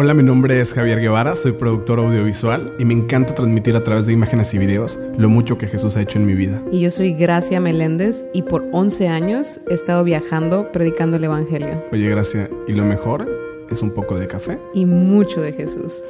Hola, 0.00 0.14
mi 0.14 0.22
nombre 0.22 0.60
es 0.60 0.74
Javier 0.74 1.00
Guevara, 1.00 1.34
soy 1.34 1.50
productor 1.50 1.98
audiovisual 1.98 2.72
y 2.78 2.84
me 2.84 2.94
encanta 2.94 3.34
transmitir 3.34 3.74
a 3.74 3.82
través 3.82 4.06
de 4.06 4.12
imágenes 4.12 4.54
y 4.54 4.58
videos 4.58 4.96
lo 5.18 5.28
mucho 5.28 5.58
que 5.58 5.66
Jesús 5.66 5.96
ha 5.96 6.02
hecho 6.02 6.20
en 6.20 6.26
mi 6.26 6.34
vida. 6.34 6.62
Y 6.70 6.78
yo 6.78 6.90
soy 6.90 7.14
Gracia 7.14 7.58
Meléndez 7.58 8.24
y 8.32 8.42
por 8.42 8.64
11 8.70 9.08
años 9.08 9.60
he 9.68 9.74
estado 9.74 10.04
viajando 10.04 10.70
predicando 10.70 11.16
el 11.16 11.24
Evangelio. 11.24 11.84
Oye, 11.90 12.08
Gracia, 12.10 12.48
¿y 12.68 12.74
lo 12.74 12.84
mejor 12.84 13.28
es 13.72 13.82
un 13.82 13.92
poco 13.92 14.16
de 14.16 14.28
café? 14.28 14.60
Y 14.72 14.86
mucho 14.86 15.40
de 15.40 15.52
Jesús. 15.52 16.04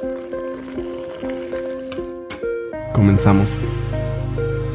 Comenzamos. 2.93 3.57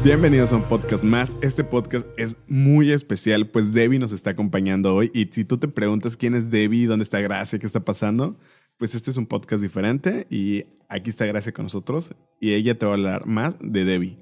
Bienvenidos 0.03 0.51
a 0.51 0.57
un 0.57 0.63
podcast 0.63 1.05
más. 1.05 1.37
Este 1.39 1.63
podcast 1.63 2.05
es 2.17 2.35
muy 2.49 2.91
especial, 2.91 3.47
pues 3.47 3.71
Debbie 3.71 3.97
nos 3.97 4.11
está 4.11 4.31
acompañando 4.31 4.93
hoy. 4.93 5.09
Y 5.13 5.27
si 5.31 5.45
tú 5.45 5.57
te 5.57 5.69
preguntas 5.69 6.17
quién 6.17 6.35
es 6.35 6.51
Debbie, 6.51 6.85
dónde 6.85 7.03
está 7.03 7.21
Gracia, 7.21 7.59
qué 7.59 7.65
está 7.65 7.79
pasando, 7.79 8.35
pues 8.77 8.95
este 8.95 9.11
es 9.11 9.17
un 9.17 9.25
podcast 9.25 9.61
diferente 9.61 10.27
y 10.29 10.65
aquí 10.89 11.09
está 11.09 11.25
Gracia 11.25 11.53
con 11.53 11.65
nosotros 11.65 12.11
y 12.39 12.53
ella 12.53 12.77
te 12.77 12.85
va 12.85 12.93
a 12.93 12.95
hablar 12.95 13.25
más 13.25 13.55
de 13.59 13.85
Debbie. 13.85 14.17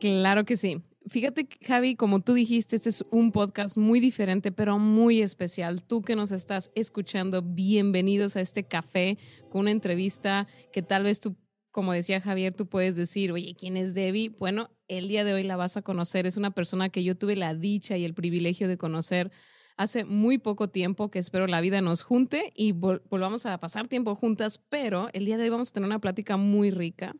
Claro 0.00 0.44
que 0.44 0.56
sí. 0.56 0.82
Fíjate, 1.08 1.48
Javi, 1.64 1.96
como 1.96 2.20
tú 2.20 2.34
dijiste, 2.34 2.76
este 2.76 2.90
es 2.90 3.04
un 3.10 3.32
podcast 3.32 3.78
muy 3.78 3.98
diferente, 3.98 4.52
pero 4.52 4.78
muy 4.78 5.22
especial. 5.22 5.82
Tú 5.82 6.02
que 6.02 6.16
nos 6.16 6.32
estás 6.32 6.70
escuchando, 6.74 7.42
bienvenidos 7.42 8.36
a 8.36 8.42
este 8.42 8.64
café 8.64 9.16
con 9.48 9.62
una 9.62 9.70
entrevista 9.70 10.46
que 10.70 10.82
tal 10.82 11.04
vez 11.04 11.20
tú, 11.20 11.34
como 11.70 11.94
decía 11.94 12.20
Javier, 12.20 12.54
tú 12.54 12.68
puedes 12.68 12.94
decir, 12.94 13.32
oye, 13.32 13.56
¿quién 13.58 13.76
es 13.78 13.94
Debbie? 13.94 14.28
Bueno, 14.28 14.70
el 14.86 15.08
día 15.08 15.24
de 15.24 15.32
hoy 15.32 15.44
la 15.44 15.56
vas 15.56 15.78
a 15.78 15.82
conocer. 15.82 16.26
Es 16.26 16.36
una 16.36 16.50
persona 16.50 16.90
que 16.90 17.02
yo 17.02 17.16
tuve 17.16 17.36
la 17.36 17.54
dicha 17.54 17.96
y 17.96 18.04
el 18.04 18.14
privilegio 18.14 18.68
de 18.68 18.76
conocer 18.76 19.30
hace 19.78 20.04
muy 20.04 20.38
poco 20.38 20.68
tiempo 20.68 21.10
que 21.10 21.20
espero 21.20 21.46
la 21.46 21.60
vida 21.60 21.80
nos 21.80 22.02
junte 22.02 22.52
y 22.56 22.72
volvamos 22.72 23.46
a 23.46 23.58
pasar 23.60 23.86
tiempo 23.86 24.14
juntas, 24.16 24.58
pero 24.68 25.08
el 25.12 25.24
día 25.24 25.36
de 25.36 25.44
hoy 25.44 25.48
vamos 25.48 25.70
a 25.70 25.72
tener 25.72 25.86
una 25.86 26.00
plática 26.00 26.36
muy 26.36 26.72
rica. 26.72 27.16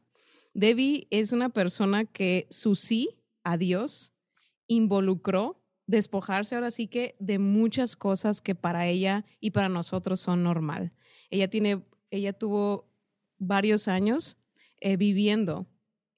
Debbie 0.55 1.07
es 1.11 1.31
una 1.31 1.51
persona 1.51 2.05
que 2.05 2.49
su 2.51 2.75
sí 2.75 3.21
a 3.45 3.57
Dios 3.57 4.13
involucró 4.67 5.63
despojarse 5.87 6.57
ahora 6.57 6.73
sí 6.73 6.89
que 6.89 7.15
de 7.21 7.39
muchas 7.39 7.95
cosas 7.95 8.41
que 8.41 8.57
para 8.57 8.89
ella 8.89 9.25
y 9.41 9.53
para 9.53 9.69
nosotros 9.69 10.19
son 10.19 10.43
normal. 10.43 10.93
Ella 11.31 11.49
tiene, 11.49 11.87
ella 12.11 12.33
tuvo 12.33 12.91
varios 13.39 13.87
años 13.87 14.37
eh, 14.81 14.97
viviendo 14.97 15.69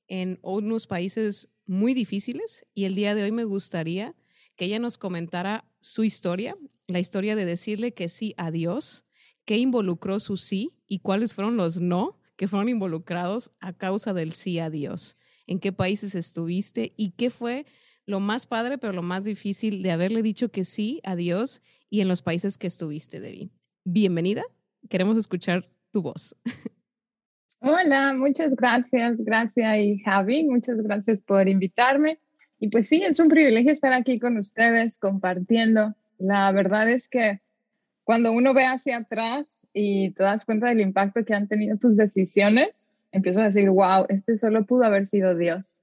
en 0.09 0.39
unos 0.41 0.87
países 0.87 1.51
muy 1.67 1.93
difíciles 1.93 2.67
y 2.73 2.87
el 2.87 2.95
día 2.95 3.15
de 3.15 3.25
hoy 3.25 3.31
me 3.31 3.45
gustaría 3.45 4.17
que 4.61 4.67
ella 4.67 4.79
nos 4.79 4.99
comentara 4.99 5.65
su 5.81 6.05
historia, 6.05 6.55
la 6.87 6.99
historia 6.99 7.35
de 7.35 7.47
decirle 7.47 7.95
que 7.95 8.11
sí 8.11 8.35
a 8.37 8.51
Dios, 8.51 9.07
qué 9.47 9.57
involucró 9.57 10.21
su 10.21 10.37
sí 10.37 10.75
y 10.87 10.99
cuáles 10.99 11.33
fueron 11.33 11.57
los 11.57 11.81
no 11.81 12.19
que 12.37 12.47
fueron 12.47 12.69
involucrados 12.69 13.53
a 13.61 13.73
causa 13.73 14.13
del 14.13 14.33
sí 14.33 14.59
a 14.59 14.69
Dios, 14.69 15.17
en 15.47 15.61
qué 15.61 15.73
países 15.73 16.15
estuviste 16.15 16.93
y 16.99 17.13
qué 17.13 17.31
fue 17.31 17.65
lo 18.05 18.21
más 18.21 18.47
padre, 18.47 18.77
pero 18.77 18.93
lo 18.93 19.01
más 19.01 19.25
difícil 19.25 19.83
de 19.83 19.93
haberle 19.93 20.21
dicho 20.21 20.51
que 20.51 20.65
sí 20.65 21.01
a 21.05 21.17
Dios 21.17 21.63
y 21.89 22.03
en 22.03 22.09
los 22.09 22.21
países 22.21 22.59
que 22.59 22.67
estuviste, 22.67 23.19
Debbie. 23.19 23.49
Bienvenida, 23.85 24.43
queremos 24.91 25.17
escuchar 25.17 25.71
tu 25.91 26.03
voz. 26.03 26.37
Hola, 27.61 28.13
muchas 28.13 28.55
gracias, 28.57 29.17
gracias 29.21 29.79
y 29.79 30.01
Javi, 30.01 30.45
muchas 30.45 30.77
gracias 30.83 31.25
por 31.25 31.49
invitarme. 31.49 32.19
Y 32.61 32.69
pues 32.69 32.89
sí, 32.89 33.03
es 33.03 33.19
un 33.19 33.29
privilegio 33.29 33.73
estar 33.73 33.95
aquí 33.95 34.19
con 34.21 34.37
ustedes 34.37 34.99
compartiendo. 34.99 35.95
La 36.19 36.53
verdad 36.53 36.91
es 36.91 37.09
que 37.09 37.41
cuando 38.05 38.33
uno 38.33 38.53
ve 38.53 38.67
hacia 38.67 38.99
atrás 38.99 39.67
y 39.73 40.11
te 40.11 40.23
das 40.23 40.45
cuenta 40.45 40.69
del 40.69 40.81
impacto 40.81 41.25
que 41.25 41.35
han 41.35 41.49
tenido 41.49 41.79
tus 41.79 41.97
decisiones, 41.97 42.93
empiezas 43.13 43.43
a 43.43 43.47
decir, 43.47 43.71
wow, 43.71 44.05
este 44.11 44.37
solo 44.37 44.67
pudo 44.67 44.85
haber 44.85 45.07
sido 45.07 45.35
Dios. 45.35 45.81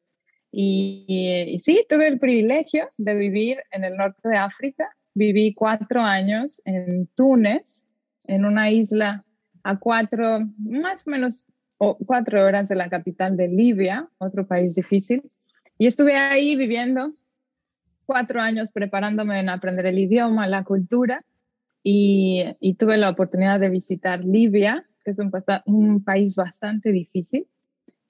Y, 0.52 1.56
sí, 1.58 1.84
tuve 1.90 2.08
el 2.08 2.20
privilegio 2.20 2.90
de 2.98 3.16
vivir 3.16 3.58
en 3.72 3.84
el 3.84 3.98
norte 3.98 4.30
de 4.30 4.38
África. 4.38 4.90
Viví 5.16 5.56
cuatro 5.56 6.02
años 6.02 6.62
en 6.66 7.08
Túnez, 7.16 7.86
en 8.26 8.46
una 8.46 8.70
isla 8.70 9.26
a 9.64 9.80
cuatro, 9.80 10.40
más 10.60 11.08
o 11.08 11.10
menos 11.10 11.48
cuatro 11.78 12.46
horas 12.46 12.70
de 12.70 12.76
la 12.76 12.90
capital 12.90 13.36
de 13.36 13.48
Libia, 13.48 14.08
otro 14.20 14.48
país 14.48 14.76
difícil. 14.76 15.24
Y 15.78 15.88
estuve 15.88 16.16
ahí 16.16 16.56
viviendo 16.56 17.14
cuatro 18.06 18.42
años 18.42 18.72
preparándome 18.72 19.40
en 19.40 19.50
aprender 19.50 19.86
el 19.86 20.00
idioma, 20.00 20.48
la 20.48 20.64
cultura, 20.64 21.24
y, 21.84 22.76
tuve 22.78 22.98
la 22.98 23.10
oportunidad 23.10 23.62
de 23.62 23.70
visitar 23.70 24.24
Libia, 24.24 24.84
que 25.06 25.12
es 25.12 25.20
un, 25.20 26.04
país 26.04 26.36
bastante 26.36 26.92
difícil. 26.92 27.48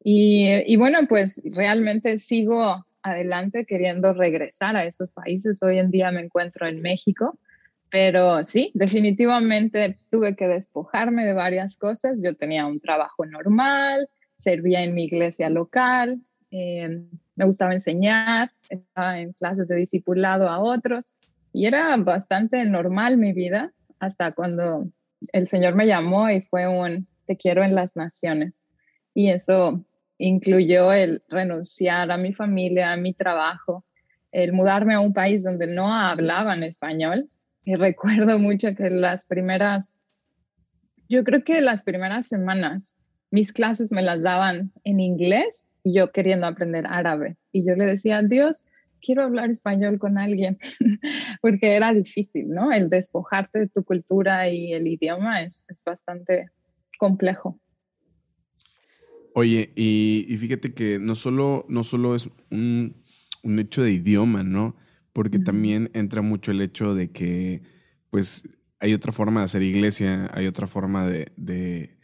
Y, 0.03 0.47
y, 0.65 0.75
bueno, 0.77 0.99
pues 1.07 1.41
realmente 1.45 2.17
sigo 2.17 2.85
adelante 3.03 3.65
queriendo 3.65 4.13
regresar 4.13 4.75
a 4.75 4.85
esos 4.85 5.11
países. 5.11 5.61
Hoy 5.61 5.77
en 5.77 5.91
día 5.91 6.11
me 6.11 6.21
encuentro 6.21 6.65
en 6.65 6.81
México, 6.81 7.37
pero 7.91 8.43
sí, 8.43 8.71
definitivamente 8.73 9.97
tuve 10.09 10.35
que 10.35 10.47
despojarme 10.47 11.25
de 11.25 11.33
varias 11.33 11.77
cosas. 11.77 12.19
Yo 12.23 12.35
tenía 12.35 12.65
un 12.65 12.79
trabajo 12.79 13.25
normal, 13.25 14.09
servía 14.35 14.83
en 14.83 14.95
mi 14.95 15.05
iglesia 15.05 15.49
local, 15.49 16.21
eh, 16.49 17.03
me 17.37 17.45
gustaba 17.45 17.73
enseñar, 17.73 18.51
estaba 18.69 19.21
en 19.21 19.31
clases 19.31 19.69
de 19.69 19.77
discipulado 19.77 20.49
a 20.49 20.59
otros 20.59 21.15
y 21.53 21.67
era 21.67 21.95
bastante 21.97 22.65
normal 22.65 23.17
mi 23.17 23.31
vida 23.31 23.71
hasta 23.99 24.31
cuando 24.33 24.89
el 25.31 25.47
Señor 25.47 25.75
me 25.75 25.87
llamó 25.87 26.29
y 26.29 26.41
fue 26.41 26.67
un 26.67 27.07
te 27.27 27.37
quiero 27.37 27.63
en 27.63 27.75
las 27.75 27.95
naciones. 27.95 28.65
Y 29.13 29.29
eso 29.29 29.85
incluyó 30.17 30.91
el 30.91 31.21
renunciar 31.29 32.11
a 32.11 32.17
mi 32.17 32.33
familia, 32.33 32.93
a 32.93 32.97
mi 32.97 33.13
trabajo, 33.13 33.85
el 34.31 34.53
mudarme 34.53 34.95
a 34.95 34.99
un 34.99 35.13
país 35.13 35.43
donde 35.43 35.67
no 35.67 35.93
hablaban 35.93 36.63
español. 36.63 37.29
Y 37.63 37.75
recuerdo 37.75 38.39
mucho 38.39 38.73
que 38.75 38.89
las 38.89 39.25
primeras, 39.25 39.99
yo 41.07 41.23
creo 41.23 41.43
que 41.43 41.61
las 41.61 41.83
primeras 41.83 42.27
semanas, 42.27 42.97
mis 43.29 43.53
clases 43.53 43.91
me 43.91 44.01
las 44.01 44.23
daban 44.23 44.71
en 44.83 44.99
inglés 45.01 45.67
y 45.87 45.93
yo 45.93 46.11
queriendo 46.11 46.47
aprender 46.47 46.85
árabe. 46.87 47.37
Y 47.51 47.65
yo 47.65 47.75
le 47.75 47.85
decía, 47.85 48.21
Dios, 48.21 48.65
quiero 49.01 49.23
hablar 49.23 49.49
español 49.49 49.99
con 49.99 50.17
alguien, 50.17 50.57
porque 51.41 51.75
era 51.75 51.93
difícil, 51.93 52.49
¿no? 52.49 52.71
El 52.71 52.89
despojarte 52.89 53.59
de 53.59 53.67
tu 53.69 53.83
cultura 53.83 54.49
y 54.49 54.73
el 54.73 54.87
idioma 54.87 55.43
es, 55.43 55.65
es 55.69 55.83
bastante 55.83 56.49
complejo. 56.99 57.59
Oye, 59.33 59.71
y, 59.75 60.35
fíjate 60.37 60.73
que 60.73 60.99
no 60.99 61.15
solo, 61.15 61.65
no 61.69 61.83
solo 61.83 62.15
es 62.15 62.29
un, 62.51 63.03
un 63.43 63.59
hecho 63.59 63.83
de 63.83 63.91
idioma, 63.91 64.43
¿no? 64.43 64.75
Porque 65.13 65.39
también 65.39 65.89
entra 65.93 66.21
mucho 66.21 66.51
el 66.51 66.61
hecho 66.61 66.95
de 66.95 67.11
que, 67.11 67.61
pues, 68.09 68.43
hay 68.79 68.93
otra 68.93 69.11
forma 69.11 69.41
de 69.41 69.45
hacer 69.45 69.61
iglesia, 69.61 70.29
hay 70.33 70.47
otra 70.47 70.67
forma 70.67 71.07
de, 71.07 71.31
de 71.37 71.96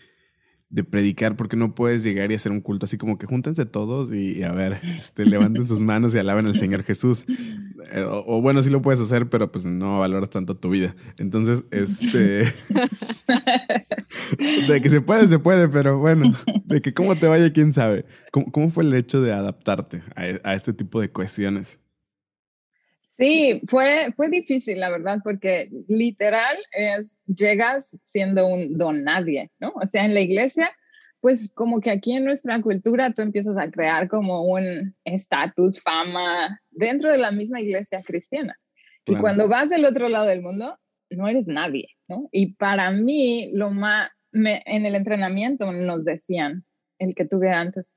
predicar 0.81 1.35
porque 1.35 1.55
no 1.55 1.75
puedes 1.75 2.03
llegar 2.03 2.31
y 2.31 2.35
hacer 2.35 2.51
un 2.51 2.61
culto 2.61 2.85
así 2.85 2.97
como 2.97 3.19
que 3.19 3.27
júntense 3.27 3.65
todos 3.67 4.11
y, 4.11 4.41
a 4.41 4.51
ver, 4.51 4.81
este, 4.97 5.25
levanten 5.25 5.67
sus 5.67 5.81
manos 5.81 6.15
y 6.15 6.17
alaben 6.17 6.47
al 6.47 6.57
Señor 6.57 6.81
Jesús. 6.81 7.25
Eh, 7.91 8.03
o, 8.07 8.41
bueno, 8.41 8.63
sí 8.63 8.71
lo 8.71 8.81
puedes 8.81 8.99
hacer, 8.99 9.29
pero 9.29 9.51
pues 9.51 9.65
no 9.65 9.99
valoras 9.99 10.31
tanto 10.31 10.55
tu 10.55 10.69
vida. 10.69 10.95
Entonces, 11.19 11.63
este... 11.69 12.45
de 14.67 14.81
que 14.81 14.89
se 14.89 15.01
puede, 15.01 15.27
se 15.27 15.37
puede, 15.37 15.69
pero 15.69 15.99
bueno, 15.99 16.33
de 16.65 16.81
que 16.81 16.93
cómo 16.93 17.19
te 17.19 17.27
vaya, 17.27 17.53
quién 17.53 17.71
sabe. 17.73 18.05
¿Cómo, 18.31 18.71
fue 18.71 18.83
el 18.83 18.93
hecho 18.95 19.21
de 19.21 19.31
adaptarte 19.31 20.01
a, 20.15 20.49
a, 20.49 20.55
este 20.55 20.73
tipo 20.73 20.99
de 21.01 21.11
cuestiones? 21.11 21.79
Sí, 23.17 23.61
fue, 23.67 24.11
fue 24.15 24.29
difícil, 24.29 24.79
la 24.79 24.89
verdad, 24.89 25.19
porque 25.23 25.69
literal 25.87 26.57
es, 26.71 27.19
llegas 27.27 27.99
siendo 28.01 28.47
un 28.47 28.77
don 28.77 29.03
nadie, 29.03 29.51
¿no? 29.59 29.71
O 29.75 29.85
sea, 29.85 30.05
en 30.05 30.15
la 30.15 30.21
iglesia, 30.21 30.71
pues 31.21 31.53
como 31.53 31.79
que 31.79 31.91
aquí 31.91 32.13
en 32.13 32.25
nuestra 32.25 32.59
cultura 32.61 33.13
tú 33.13 33.21
empiezas 33.21 33.57
a 33.57 33.69
crear 33.69 34.07
como 34.07 34.43
un 34.43 34.95
estatus, 35.05 35.79
fama 35.81 36.59
dentro 36.71 37.11
de 37.11 37.19
la 37.19 37.31
misma 37.31 37.61
iglesia 37.61 38.01
cristiana. 38.03 38.57
Y 39.05 39.15
cuando 39.15 39.47
vas 39.47 39.69
del 39.69 39.85
otro 39.85 40.09
lado 40.09 40.25
del 40.25 40.41
mundo, 40.41 40.77
no 41.09 41.27
eres 41.27 41.47
nadie, 41.47 41.89
¿no? 42.07 42.29
Y 42.31 42.53
para 42.53 42.89
mí, 42.91 43.51
lo 43.53 43.69
más, 43.69 44.09
en 44.31 44.85
el 44.85 44.95
entrenamiento 44.95 45.71
nos 45.71 46.05
decían, 46.05 46.65
el 46.99 47.13
que 47.13 47.25
tuve 47.25 47.51
antes, 47.51 47.95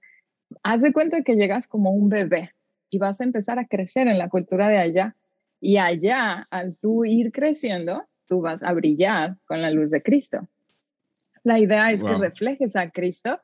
haz 0.62 0.82
de 0.82 0.92
cuenta 0.92 1.22
que 1.22 1.36
llegas 1.36 1.66
como 1.66 1.90
un 1.90 2.08
bebé, 2.08 2.50
y 2.90 2.98
vas 2.98 3.20
a 3.20 3.24
empezar 3.24 3.58
a 3.58 3.66
crecer 3.66 4.08
en 4.08 4.18
la 4.18 4.28
cultura 4.28 4.68
de 4.68 4.78
allá. 4.78 5.16
Y 5.60 5.78
allá, 5.78 6.46
al 6.50 6.76
tú 6.76 7.04
ir 7.04 7.32
creciendo, 7.32 8.04
tú 8.26 8.40
vas 8.40 8.62
a 8.62 8.72
brillar 8.72 9.36
con 9.46 9.62
la 9.62 9.70
luz 9.70 9.90
de 9.90 10.02
Cristo. 10.02 10.48
La 11.42 11.58
idea 11.58 11.92
es 11.92 12.02
que 12.02 12.14
reflejes 12.14 12.76
a 12.76 12.90
Cristo 12.90 13.40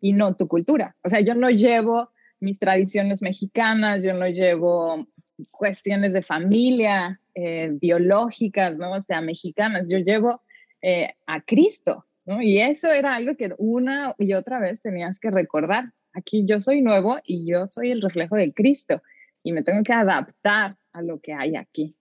y 0.00 0.12
no 0.12 0.36
tu 0.36 0.48
cultura. 0.48 0.96
O 1.02 1.08
sea, 1.08 1.20
yo 1.20 1.34
no 1.34 1.50
llevo 1.50 2.10
mis 2.40 2.58
tradiciones 2.58 3.22
mexicanas, 3.22 4.02
yo 4.02 4.14
no 4.14 4.26
llevo 4.26 5.06
cuestiones 5.50 6.12
de 6.12 6.22
familia 6.22 7.20
eh, 7.34 7.70
biológicas, 7.72 8.78
¿no? 8.78 8.92
O 8.92 9.00
sea, 9.00 9.20
mexicanas, 9.20 9.88
yo 9.88 9.98
llevo 9.98 10.42
eh, 10.82 11.14
a 11.26 11.40
Cristo 11.40 12.04
Y 12.40 12.58
eso 12.58 12.90
era 12.92 13.14
algo 13.14 13.36
que 13.36 13.52
una 13.58 14.14
y 14.18 14.34
otra 14.34 14.58
vez 14.58 14.82
tenías 14.82 15.18
que 15.18 15.30
recordar. 15.30 15.92
Aquí 16.14 16.44
yo 16.46 16.60
soy 16.60 16.82
nuevo 16.82 17.18
y 17.24 17.46
yo 17.46 17.66
soy 17.66 17.90
el 17.90 18.02
reflejo 18.02 18.36
de 18.36 18.52
Cristo 18.52 19.02
y 19.42 19.52
me 19.52 19.62
tengo 19.62 19.82
que 19.82 19.92
adaptar 19.92 20.76
a 20.92 21.02
lo 21.02 21.20
que 21.20 21.32
hay 21.32 21.56
aquí. 21.56 21.96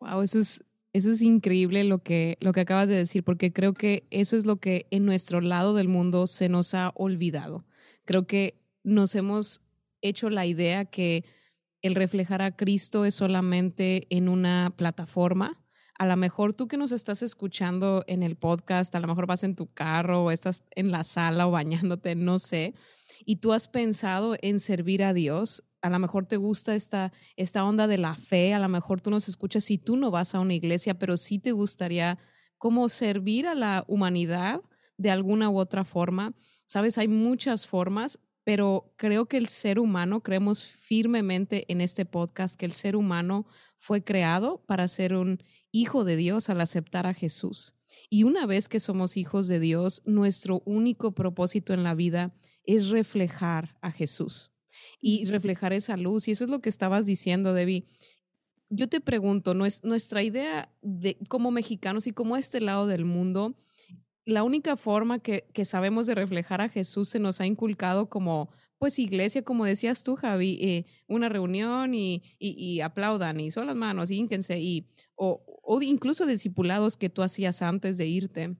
Wow, 0.00 0.22
eso 0.22 0.38
es, 0.38 0.64
eso 0.92 1.10
es 1.10 1.22
increíble 1.22 1.84
lo 1.84 1.98
que, 1.98 2.36
lo 2.40 2.52
que 2.52 2.60
acabas 2.60 2.88
de 2.88 2.96
decir, 2.96 3.24
porque 3.24 3.52
creo 3.52 3.74
que 3.74 4.04
eso 4.10 4.36
es 4.36 4.44
lo 4.44 4.56
que 4.56 4.86
en 4.90 5.06
nuestro 5.06 5.40
lado 5.40 5.74
del 5.74 5.88
mundo 5.88 6.26
se 6.26 6.48
nos 6.48 6.74
ha 6.74 6.92
olvidado. 6.94 7.64
Creo 8.04 8.26
que 8.26 8.54
nos 8.82 9.14
hemos 9.14 9.62
hecho 10.02 10.28
la 10.30 10.46
idea 10.46 10.84
que 10.84 11.24
el 11.80 11.94
reflejar 11.94 12.42
a 12.42 12.56
Cristo 12.56 13.04
es 13.04 13.14
solamente 13.14 14.06
en 14.10 14.28
una 14.28 14.72
plataforma. 14.76 15.60
A 15.96 16.06
lo 16.06 16.16
mejor 16.16 16.54
tú 16.54 16.66
que 16.66 16.76
nos 16.76 16.92
estás 16.92 17.22
escuchando 17.22 18.04
en 18.06 18.22
el 18.22 18.36
podcast, 18.36 18.94
a 18.94 19.00
lo 19.00 19.06
mejor 19.06 19.26
vas 19.26 19.44
en 19.44 19.56
tu 19.56 19.72
carro 19.72 20.24
o 20.24 20.30
estás 20.30 20.64
en 20.72 20.90
la 20.90 21.04
sala 21.04 21.46
o 21.46 21.50
bañándote, 21.50 22.14
no 22.14 22.38
sé, 22.38 22.74
y 23.24 23.36
tú 23.36 23.52
has 23.52 23.68
pensado 23.68 24.36
en 24.42 24.60
servir 24.60 25.02
a 25.04 25.14
Dios 25.14 25.62
a 25.84 25.90
lo 25.90 25.98
mejor 25.98 26.24
te 26.24 26.38
gusta 26.38 26.74
esta, 26.74 27.12
esta 27.36 27.62
onda 27.62 27.86
de 27.86 27.98
la 27.98 28.14
fe, 28.14 28.54
a 28.54 28.58
lo 28.58 28.70
mejor 28.70 29.02
tú 29.02 29.10
nos 29.10 29.28
escuchas 29.28 29.64
si 29.64 29.76
tú 29.76 29.98
no 29.98 30.10
vas 30.10 30.34
a 30.34 30.40
una 30.40 30.54
iglesia, 30.54 30.98
pero 30.98 31.18
sí 31.18 31.38
te 31.38 31.52
gustaría 31.52 32.18
como 32.56 32.88
servir 32.88 33.46
a 33.46 33.54
la 33.54 33.84
humanidad 33.86 34.62
de 34.96 35.10
alguna 35.10 35.50
u 35.50 35.58
otra 35.58 35.84
forma. 35.84 36.32
Sabes, 36.64 36.96
hay 36.96 37.06
muchas 37.06 37.66
formas, 37.66 38.18
pero 38.44 38.94
creo 38.96 39.26
que 39.26 39.36
el 39.36 39.46
ser 39.46 39.78
humano, 39.78 40.22
creemos 40.22 40.64
firmemente 40.64 41.70
en 41.70 41.82
este 41.82 42.06
podcast 42.06 42.56
que 42.56 42.64
el 42.64 42.72
ser 42.72 42.96
humano 42.96 43.44
fue 43.76 44.02
creado 44.02 44.64
para 44.64 44.88
ser 44.88 45.14
un 45.14 45.42
hijo 45.74 46.04
de 46.04 46.16
Dios 46.16 46.50
al 46.50 46.60
aceptar 46.60 47.04
a 47.06 47.14
Jesús. 47.14 47.74
Y 48.08 48.22
una 48.22 48.46
vez 48.46 48.68
que 48.68 48.78
somos 48.78 49.16
hijos 49.16 49.48
de 49.48 49.58
Dios, 49.58 50.02
nuestro 50.04 50.62
único 50.64 51.12
propósito 51.12 51.74
en 51.74 51.82
la 51.82 51.94
vida 51.94 52.32
es 52.64 52.90
reflejar 52.90 53.76
a 53.82 53.90
Jesús 53.90 54.52
y 55.00 55.24
reflejar 55.24 55.72
esa 55.72 55.96
luz. 55.96 56.28
Y 56.28 56.30
eso 56.30 56.44
es 56.44 56.50
lo 56.50 56.60
que 56.60 56.68
estabas 56.68 57.06
diciendo, 57.06 57.54
Debbie. 57.54 57.86
Yo 58.70 58.88
te 58.88 59.00
pregunto, 59.00 59.52
nuestra 59.52 60.22
idea 60.22 60.72
de 60.80 61.18
como 61.28 61.50
mexicanos 61.50 62.06
y 62.06 62.12
como 62.12 62.36
este 62.36 62.60
lado 62.60 62.86
del 62.86 63.04
mundo, 63.04 63.56
la 64.24 64.44
única 64.44 64.76
forma 64.76 65.18
que, 65.18 65.48
que 65.52 65.64
sabemos 65.64 66.06
de 66.06 66.14
reflejar 66.14 66.60
a 66.60 66.68
Jesús 66.68 67.08
se 67.08 67.18
nos 67.18 67.40
ha 67.40 67.46
inculcado 67.46 68.08
como, 68.08 68.48
pues 68.78 68.98
iglesia, 68.98 69.42
como 69.42 69.64
decías 69.64 70.02
tú, 70.02 70.16
Javi, 70.16 70.58
eh, 70.60 70.86
una 71.06 71.28
reunión 71.28 71.94
y, 71.94 72.22
y, 72.38 72.80
aplaudan 72.80 73.40
y 73.40 73.50
son 73.50 73.66
las 73.66 73.76
manos, 73.76 74.10
y 74.10 74.16
ínquense, 74.16 74.58
y, 74.60 74.86
o, 75.14 75.42
o 75.62 75.80
incluso 75.82 76.26
discipulados 76.26 76.96
que 76.96 77.08
tú 77.08 77.22
hacías 77.22 77.62
antes 77.62 77.96
de 77.96 78.06
irte. 78.06 78.56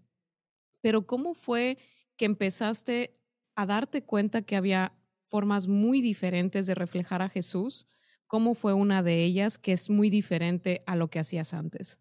Pero 0.81 1.07
¿cómo 1.07 1.35
fue 1.35 1.79
que 2.17 2.25
empezaste 2.25 3.19
a 3.55 3.67
darte 3.67 4.03
cuenta 4.03 4.43
que 4.43 4.57
había 4.57 4.93
formas 5.25 5.67
muy 5.67 6.01
diferentes 6.01 6.67
de 6.67 6.75
reflejar 6.75 7.23
a 7.23 7.29
Jesús. 7.29 7.89
¿Cómo 8.27 8.55
fue 8.55 8.75
una 8.75 9.03
de 9.03 9.25
ellas 9.25 9.59
que 9.59 9.73
es 9.73 9.91
muy 9.91 10.11
diferente 10.11 10.83
a 10.87 10.97
lo 10.97 11.09
que 11.09 11.19
hacías 11.19 11.55
antes? 11.55 12.01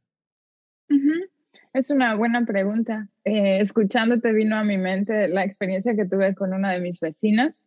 Es 1.74 1.90
una 1.90 2.16
buena 2.16 2.46
pregunta. 2.46 3.10
Eh, 3.24 3.60
escuchándote 3.60 4.32
vino 4.32 4.56
a 4.56 4.64
mi 4.64 4.78
mente 4.78 5.28
la 5.28 5.44
experiencia 5.44 5.96
que 5.96 6.06
tuve 6.06 6.36
con 6.36 6.54
una 6.54 6.72
de 6.72 6.80
mis 6.80 7.00
vecinas. 7.00 7.64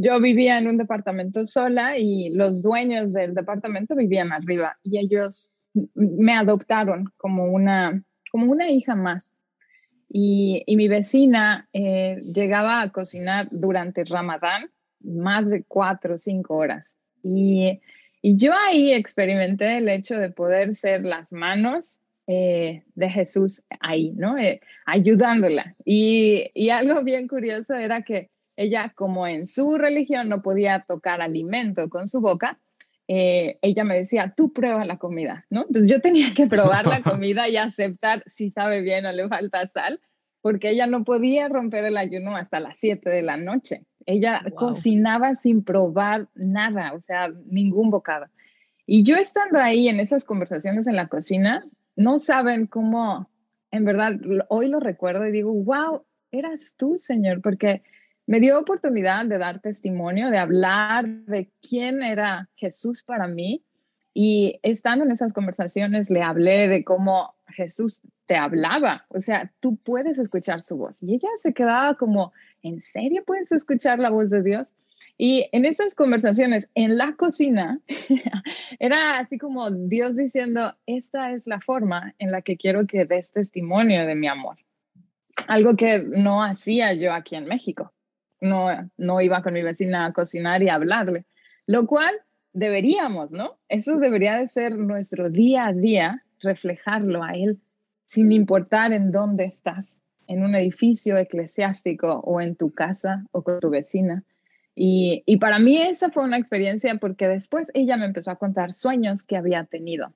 Yo 0.00 0.20
vivía 0.20 0.58
en 0.58 0.68
un 0.68 0.78
departamento 0.78 1.44
sola 1.44 1.98
y 1.98 2.30
los 2.30 2.62
dueños 2.62 3.12
del 3.12 3.34
departamento 3.34 3.96
vivían 3.96 4.32
arriba 4.32 4.78
y 4.84 4.98
ellos 4.98 5.52
me 5.94 6.34
adoptaron 6.34 7.12
como 7.16 7.46
una, 7.46 8.02
como 8.30 8.50
una 8.50 8.70
hija 8.70 8.94
más. 8.94 9.36
Y, 10.08 10.64
mi 10.68 10.88
vecina 10.88 11.68
eh, 11.72 12.22
llegaba 12.32 12.80
a 12.80 12.90
cocinar 12.90 13.48
durante 13.50 14.04
Ramadán 14.04 14.70
más 15.00 15.48
de 15.48 15.64
cuatro 15.64 16.14
o 16.14 16.18
cinco 16.18 16.56
horas. 16.56 16.96
Y, 17.22 17.80
yo 18.22 18.52
ahí 18.52 18.92
experimenté 18.92 19.78
el 19.78 19.88
hecho 19.88 20.16
de 20.16 20.30
poder 20.30 20.74
ser 20.74 21.04
las 21.04 21.32
manos 21.32 22.00
eh, 22.26 22.82
de 22.94 23.08
Jesús 23.08 23.62
ahí, 23.80 24.12
¿no? 24.16 24.36
Eh, 24.38 24.60
ayudándola. 24.86 25.74
Y, 25.84 26.50
y, 26.54 26.70
algo 26.70 27.02
bien 27.04 27.28
curioso 27.28 27.74
era 27.74 28.02
que 28.02 28.30
ella, 28.58 28.92
como 28.96 29.28
en 29.28 29.46
su 29.46 29.78
religión 29.78 30.28
no 30.28 30.42
podía 30.42 30.80
tocar 30.80 31.22
alimento 31.22 31.88
con 31.88 32.08
su 32.08 32.20
boca, 32.20 32.58
eh, 33.06 33.56
ella 33.62 33.84
me 33.84 33.96
decía, 33.96 34.34
tú 34.36 34.52
prueba 34.52 34.84
la 34.84 34.98
comida, 34.98 35.46
¿no? 35.48 35.60
Entonces 35.62 35.88
yo 35.88 36.00
tenía 36.00 36.34
que 36.34 36.48
probar 36.48 36.86
la 36.86 37.00
comida 37.02 37.48
y 37.48 37.56
aceptar 37.56 38.24
si 38.26 38.50
sabe 38.50 38.80
bien 38.82 39.06
o 39.06 39.12
le 39.12 39.28
falta 39.28 39.64
sal, 39.68 40.00
porque 40.40 40.70
ella 40.70 40.88
no 40.88 41.04
podía 41.04 41.48
romper 41.48 41.84
el 41.84 41.96
ayuno 41.96 42.34
hasta 42.34 42.58
las 42.58 42.78
7 42.80 43.08
de 43.08 43.22
la 43.22 43.36
noche. 43.36 43.84
Ella 44.06 44.42
cocinaba 44.56 45.36
sin 45.36 45.62
probar 45.62 46.26
nada, 46.34 46.94
o 46.94 47.00
sea, 47.02 47.28
ningún 47.46 47.90
bocado. 47.90 48.26
Y 48.86 49.04
yo 49.04 49.16
estando 49.16 49.60
ahí 49.60 49.88
en 49.88 50.00
esas 50.00 50.24
conversaciones 50.24 50.88
en 50.88 50.96
la 50.96 51.06
cocina, 51.06 51.64
no 51.94 52.18
saben 52.18 52.66
cómo, 52.66 53.30
en 53.70 53.84
verdad, 53.84 54.14
hoy 54.48 54.68
lo 54.68 54.80
recuerdo 54.80 55.28
y 55.28 55.32
digo, 55.32 55.52
wow, 55.52 56.02
eras 56.32 56.74
tú, 56.76 56.98
Señor, 56.98 57.40
porque 57.40 57.82
me 58.28 58.40
dio 58.40 58.60
oportunidad 58.60 59.24
de 59.24 59.38
dar 59.38 59.60
testimonio, 59.60 60.28
de 60.28 60.36
hablar 60.36 61.08
de 61.08 61.50
quién 61.66 62.02
era 62.02 62.50
Jesús 62.56 63.02
para 63.02 63.26
mí. 63.26 63.64
Y 64.12 64.60
estando 64.62 65.06
en 65.06 65.10
esas 65.10 65.32
conversaciones, 65.32 66.10
le 66.10 66.20
hablé 66.20 66.68
de 66.68 66.84
cómo 66.84 67.34
Jesús 67.46 68.02
te 68.26 68.36
hablaba, 68.36 69.06
o 69.08 69.22
sea, 69.22 69.50
tú 69.60 69.76
puedes 69.76 70.18
escuchar 70.18 70.62
su 70.62 70.76
voz. 70.76 71.02
Y 71.02 71.14
ella 71.14 71.30
se 71.36 71.54
quedaba 71.54 71.94
como, 71.94 72.34
¿en 72.62 72.82
serio 72.92 73.24
puedes 73.26 73.50
escuchar 73.50 73.98
la 73.98 74.10
voz 74.10 74.28
de 74.28 74.42
Dios? 74.42 74.74
Y 75.16 75.48
en 75.52 75.64
esas 75.64 75.94
conversaciones 75.94 76.68
en 76.74 76.98
la 76.98 77.14
cocina, 77.14 77.80
era 78.78 79.20
así 79.20 79.38
como 79.38 79.70
Dios 79.70 80.16
diciendo, 80.16 80.76
esta 80.84 81.32
es 81.32 81.46
la 81.46 81.62
forma 81.62 82.14
en 82.18 82.30
la 82.30 82.42
que 82.42 82.58
quiero 82.58 82.86
que 82.86 83.06
des 83.06 83.32
testimonio 83.32 84.04
de 84.04 84.14
mi 84.14 84.28
amor. 84.28 84.58
Algo 85.46 85.76
que 85.76 86.00
no 86.00 86.42
hacía 86.42 86.92
yo 86.92 87.14
aquí 87.14 87.34
en 87.34 87.46
México. 87.46 87.94
No, 88.40 88.68
no 88.96 89.20
iba 89.20 89.42
con 89.42 89.54
mi 89.54 89.62
vecina 89.62 90.06
a 90.06 90.12
cocinar 90.12 90.62
y 90.62 90.68
a 90.68 90.74
hablarle, 90.74 91.24
lo 91.66 91.86
cual 91.86 92.14
deberíamos, 92.52 93.32
¿no? 93.32 93.58
Eso 93.68 93.98
debería 93.98 94.38
de 94.38 94.48
ser 94.48 94.76
nuestro 94.76 95.30
día 95.30 95.66
a 95.66 95.72
día, 95.72 96.24
reflejarlo 96.40 97.22
a 97.22 97.32
Él, 97.32 97.58
sin 98.04 98.32
importar 98.32 98.92
en 98.92 99.10
dónde 99.10 99.44
estás, 99.44 100.02
en 100.26 100.44
un 100.44 100.54
edificio 100.54 101.16
eclesiástico 101.16 102.20
o 102.20 102.40
en 102.40 102.56
tu 102.56 102.72
casa 102.72 103.24
o 103.32 103.42
con 103.42 103.60
tu 103.60 103.70
vecina. 103.70 104.24
Y, 104.74 105.24
y, 105.26 105.38
para 105.38 105.58
mí 105.58 105.82
esa 105.82 106.10
fue 106.10 106.22
una 106.22 106.38
experiencia 106.38 106.94
porque 106.96 107.26
después 107.26 107.68
ella 107.74 107.96
me 107.96 108.06
empezó 108.06 108.30
a 108.30 108.36
contar 108.36 108.72
sueños 108.72 109.24
que 109.24 109.36
había 109.36 109.64
tenido. 109.64 110.12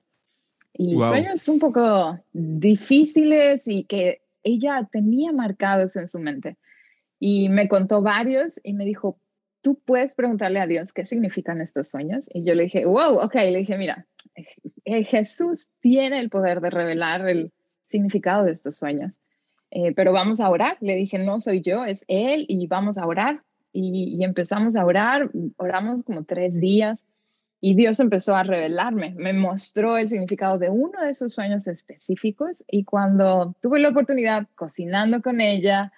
Y 0.73 0.95
sueños 0.95 1.47
un 1.47 1.59
poco 1.59 2.19
difíciles 2.31 3.67
y 3.67 3.83
que 3.83 4.21
ella 4.41 4.87
tenía 4.91 5.31
marcados 5.31 5.95
en 5.95 6.07
su 6.07 6.19
mente. 6.19 6.57
Y 7.25 7.47
me 7.47 7.69
contó 7.69 8.01
varios 8.01 8.59
y 8.65 8.73
me 8.73 8.83
dijo, 8.83 9.17
tú 9.61 9.79
puedes 9.85 10.13
preguntarle 10.13 10.59
a 10.59 10.67
Dios 10.67 10.91
qué 10.91 11.05
significan 11.05 11.61
estos 11.61 11.87
sueños. 11.87 12.25
Y 12.33 12.43
yo 12.43 12.53
le 12.53 12.63
dije, 12.63 12.85
wow, 12.85 13.17
ok, 13.19 13.35
le 13.35 13.59
dije, 13.59 13.77
mira, 13.77 14.05
eh, 14.83 15.05
Jesús 15.05 15.71
tiene 15.79 16.19
el 16.19 16.29
poder 16.29 16.59
de 16.59 16.69
revelar 16.69 17.29
el 17.29 17.53
significado 17.85 18.43
de 18.43 18.51
estos 18.51 18.75
sueños. 18.75 19.21
Eh, 19.71 19.93
pero 19.95 20.11
vamos 20.11 20.41
a 20.41 20.49
orar. 20.49 20.75
Le 20.81 20.97
dije, 20.97 21.17
no 21.17 21.39
soy 21.39 21.61
yo, 21.61 21.85
es 21.85 22.03
Él 22.09 22.45
y 22.49 22.67
vamos 22.67 22.97
a 22.97 23.07
orar. 23.07 23.41
Y, 23.71 24.17
y, 24.19 24.25
empezamos 24.25 24.75
a 24.75 24.85
orar, 24.85 25.31
oramos 25.55 26.03
como 26.03 26.25
tres 26.25 26.59
días 26.59 27.05
y 27.61 27.73
Dios 27.75 28.01
empezó 28.01 28.35
a 28.35 28.43
revelarme, 28.43 29.15
me 29.15 29.31
mostró 29.31 29.97
el 29.97 30.09
significado 30.09 30.57
de 30.57 30.69
uno 30.69 31.01
de 31.01 31.11
esos 31.11 31.33
sueños 31.33 31.67
específicos 31.67 32.65
y 32.67 32.83
cuando 32.83 33.55
tuve 33.61 33.79
la 33.79 33.89
oportunidad 33.89 34.45
cocinando 34.55 35.21
con 35.21 35.39
ella, 35.39 35.93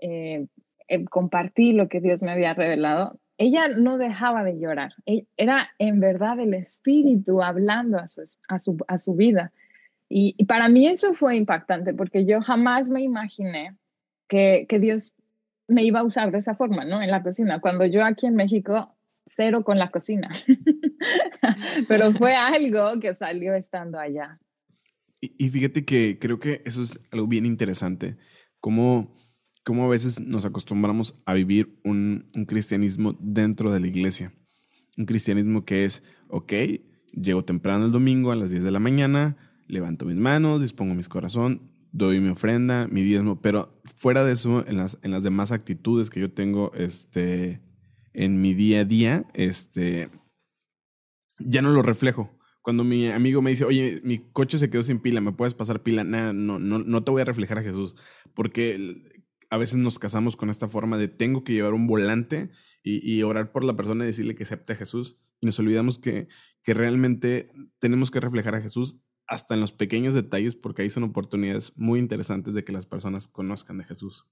eh, 0.00 0.46
eh, 0.88 1.04
compartí 1.04 1.72
lo 1.72 1.88
que 1.88 2.00
Dios 2.00 2.22
me 2.22 2.30
había 2.30 2.54
revelado, 2.54 3.20
ella 3.38 3.68
no 3.68 3.98
dejaba 3.98 4.42
de 4.42 4.58
llorar. 4.58 4.94
E, 5.06 5.26
era 5.36 5.70
en 5.78 6.00
verdad 6.00 6.40
el 6.40 6.54
Espíritu 6.54 7.42
hablando 7.42 7.98
a 7.98 8.08
su, 8.08 8.22
a 8.48 8.58
su, 8.58 8.76
a 8.88 8.98
su 8.98 9.14
vida. 9.14 9.52
Y, 10.10 10.42
para 10.46 10.68
mí 10.68 10.86
eso 10.88 11.14
fue 11.14 11.36
impactante 11.36 11.92
porque 11.92 12.24
yo 12.24 12.40
jamás 12.40 12.88
me 12.88 13.02
imaginé 13.02 13.76
que, 14.26 14.64
que, 14.66 14.78
Dios 14.78 15.14
me 15.68 15.84
iba 15.84 16.00
a 16.00 16.04
usar 16.04 16.30
de 16.30 16.38
esa 16.38 16.54
forma, 16.54 16.86
¿no? 16.86 17.02
En 17.02 17.10
la 17.10 17.22
cocina. 17.22 17.60
Cuando 17.60 17.84
yo 17.84 18.02
aquí 18.02 18.26
en 18.26 18.34
México, 18.34 18.96
cero 19.26 19.62
con 19.64 19.78
la 19.78 19.90
cocina. 19.90 20.30
Pero 21.88 22.12
fue 22.12 22.34
algo 22.34 22.98
que 23.00 23.12
salió 23.12 23.54
estando 23.54 23.98
allá. 23.98 24.38
Y, 25.20 25.34
y, 25.36 25.50
fíjate 25.50 25.84
que 25.84 26.18
creo 26.18 26.38
que 26.38 26.62
eso 26.64 26.82
es 26.82 26.98
algo 27.12 27.26
bien 27.26 27.44
interesante. 27.44 28.16
Cómo, 28.60 29.17
cómo 29.68 29.84
a 29.84 29.88
veces 29.88 30.18
nos 30.18 30.46
acostumbramos 30.46 31.20
a 31.26 31.34
vivir 31.34 31.78
un, 31.84 32.24
un 32.34 32.46
cristianismo 32.46 33.18
dentro 33.20 33.70
de 33.70 33.80
la 33.80 33.86
iglesia. 33.86 34.32
Un 34.96 35.04
cristianismo 35.04 35.66
que 35.66 35.84
es, 35.84 36.02
ok, 36.30 36.54
llego 37.12 37.44
temprano 37.44 37.84
el 37.84 37.92
domingo 37.92 38.32
a 38.32 38.36
las 38.36 38.48
10 38.48 38.62
de 38.62 38.70
la 38.70 38.78
mañana, 38.78 39.36
levanto 39.66 40.06
mis 40.06 40.16
manos, 40.16 40.62
dispongo 40.62 40.94
mi 40.94 41.02
corazón, 41.02 41.70
doy 41.92 42.18
mi 42.18 42.30
ofrenda, 42.30 42.88
mi 42.88 43.02
diezmo, 43.02 43.42
pero 43.42 43.78
fuera 43.94 44.24
de 44.24 44.32
eso, 44.32 44.66
en 44.66 44.78
las, 44.78 44.96
en 45.02 45.10
las 45.10 45.22
demás 45.22 45.52
actitudes 45.52 46.08
que 46.08 46.20
yo 46.20 46.32
tengo 46.32 46.72
este, 46.72 47.60
en 48.14 48.40
mi 48.40 48.54
día 48.54 48.80
a 48.80 48.84
día, 48.86 49.26
este, 49.34 50.08
ya 51.40 51.60
no 51.60 51.72
lo 51.72 51.82
reflejo. 51.82 52.30
Cuando 52.62 52.84
mi 52.84 53.10
amigo 53.10 53.42
me 53.42 53.50
dice, 53.50 53.66
oye, 53.66 54.00
mi 54.02 54.16
coche 54.32 54.56
se 54.56 54.70
quedó 54.70 54.82
sin 54.82 55.00
pila, 55.00 55.20
¿me 55.20 55.32
puedes 55.32 55.52
pasar 55.52 55.82
pila? 55.82 56.04
Nada, 56.04 56.32
no, 56.32 56.58
no, 56.58 56.78
no 56.78 57.04
te 57.04 57.10
voy 57.10 57.20
a 57.20 57.26
reflejar 57.26 57.58
a 57.58 57.62
Jesús, 57.62 57.96
porque 58.32 59.17
a 59.50 59.56
veces 59.56 59.78
nos 59.78 59.98
casamos 59.98 60.36
con 60.36 60.50
esta 60.50 60.68
forma 60.68 60.98
de 60.98 61.08
tengo 61.08 61.44
que 61.44 61.52
llevar 61.52 61.74
un 61.74 61.86
volante 61.86 62.50
y, 62.82 63.22
orar 63.22 63.52
por 63.52 63.64
la 63.64 63.76
persona 63.76 64.04
y 64.04 64.08
decirle 64.08 64.34
que 64.34 64.44
acepte 64.44 64.74
a 64.74 64.76
Jesús. 64.76 65.18
Y 65.40 65.46
nos 65.46 65.58
olvidamos 65.58 65.98
que, 65.98 66.28
que 66.62 66.74
realmente 66.74 67.50
tenemos 67.78 68.10
que 68.10 68.20
reflejar 68.20 68.54
a 68.54 68.60
Jesús 68.60 69.00
hasta 69.26 69.54
en 69.54 69.60
los 69.60 69.72
pequeños 69.72 70.14
detalles, 70.14 70.56
porque 70.56 70.82
ahí 70.82 70.90
son 70.90 71.04
oportunidades 71.04 71.76
muy 71.76 71.98
interesantes 71.98 72.54
de 72.54 72.64
que 72.64 72.72
las 72.72 72.86
personas 72.86 73.28
conozcan 73.28 73.78
de 73.78 73.84
Jesús. 73.84 74.26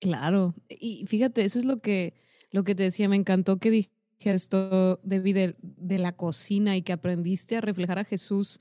Claro, 0.00 0.54
y 0.68 1.06
fíjate, 1.06 1.44
eso 1.44 1.58
es 1.58 1.64
lo 1.64 1.80
que, 1.80 2.14
lo 2.52 2.62
que 2.64 2.74
te 2.74 2.84
decía, 2.84 3.08
me 3.08 3.16
encantó 3.16 3.58
que 3.58 3.70
dije 3.70 3.90
esto, 4.20 5.00
David, 5.02 5.54
de 5.60 5.98
la 5.98 6.16
cocina 6.16 6.76
y 6.76 6.82
que 6.82 6.92
aprendiste 6.92 7.56
a 7.56 7.60
reflejar 7.60 7.98
a 7.98 8.04
Jesús 8.04 8.60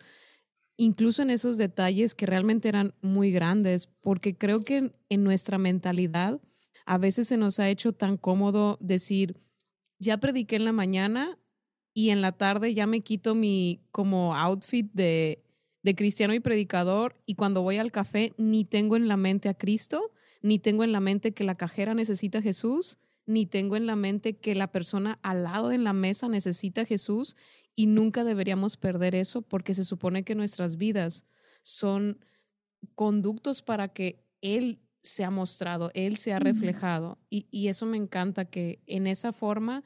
incluso 0.78 1.22
en 1.22 1.30
esos 1.30 1.58
detalles 1.58 2.16
que 2.16 2.26
realmente 2.26 2.70
eran 2.70 2.94
muy 3.02 3.32
grandes, 3.32 3.88
porque 4.02 4.38
creo 4.38 4.64
que 4.64 4.92
en, 5.10 5.24
nuestra 5.24 5.58
mentalidad 5.58 6.40
a 6.86 6.98
veces 6.98 7.28
se 7.28 7.38
nos 7.38 7.60
ha 7.60 7.70
hecho 7.70 7.94
tan 7.94 8.18
cómodo 8.18 8.78
decir, 8.82 9.38
ya 10.00 10.18
prediqué 10.18 10.58
en 10.58 10.66
la 10.66 10.72
mañana 10.72 11.38
y 11.94 12.10
en 12.10 12.22
la 12.22 12.34
tarde 12.34 12.74
ya 12.74 12.88
me 12.88 13.02
quito 13.02 13.34
mi 13.36 13.82
como 13.92 14.36
outfit 14.36 14.92
de, 14.94 15.44
de 15.82 15.96
cristiano 15.96 16.34
y 16.34 16.40
predicador 16.40 17.16
y 17.26 17.36
cuando 17.36 17.62
voy 17.62 17.78
al 17.78 17.92
café 17.92 18.34
ni 18.38 18.66
tengo 18.66 18.98
en 18.98 19.08
la 19.08 19.18
mente 19.18 19.50
a 19.50 19.54
Cristo, 19.54 20.12
ni 20.42 20.60
tengo 20.60 20.84
en 20.84 20.92
la 20.92 21.00
mente 21.00 21.34
que 21.34 21.44
la 21.44 21.56
cajera 21.56 21.94
necesita 21.94 22.40
a 22.40 22.42
Jesús, 22.42 23.00
ni 23.26 23.46
tengo 23.46 23.76
en 23.76 23.88
la 23.88 23.96
mente 23.96 24.38
que 24.38 24.56
la 24.56 24.72
persona 24.72 25.20
al 25.24 25.44
lado 25.44 25.72
en 25.72 25.84
la 25.84 25.94
mesa 25.94 26.28
necesita 26.28 26.82
a 26.82 26.86
Jesús 26.86 27.36
y 27.76 27.88
nunca 27.88 28.24
deberíamos 28.24 28.78
perder 28.78 29.16
eso 29.16 29.42
porque 29.42 29.74
se 29.74 29.84
supone 29.84 30.24
que 30.24 30.36
nuestras 30.36 30.78
vidas 30.78 31.26
son 31.62 32.20
conductos 32.94 33.62
para 33.62 33.90
que 33.90 34.24
Él 34.42 34.80
se 35.02 35.24
ha 35.24 35.30
mostrado, 35.30 35.92
Él 35.94 36.18
se 36.18 36.34
ha 36.34 36.40
reflejado. 36.40 37.20
Y, 37.30 37.48
y, 37.52 37.68
eso 37.68 37.86
me 37.86 37.98
encanta, 37.98 38.46
que 38.46 38.82
en 38.88 39.08
esa 39.08 39.34
forma, 39.34 39.84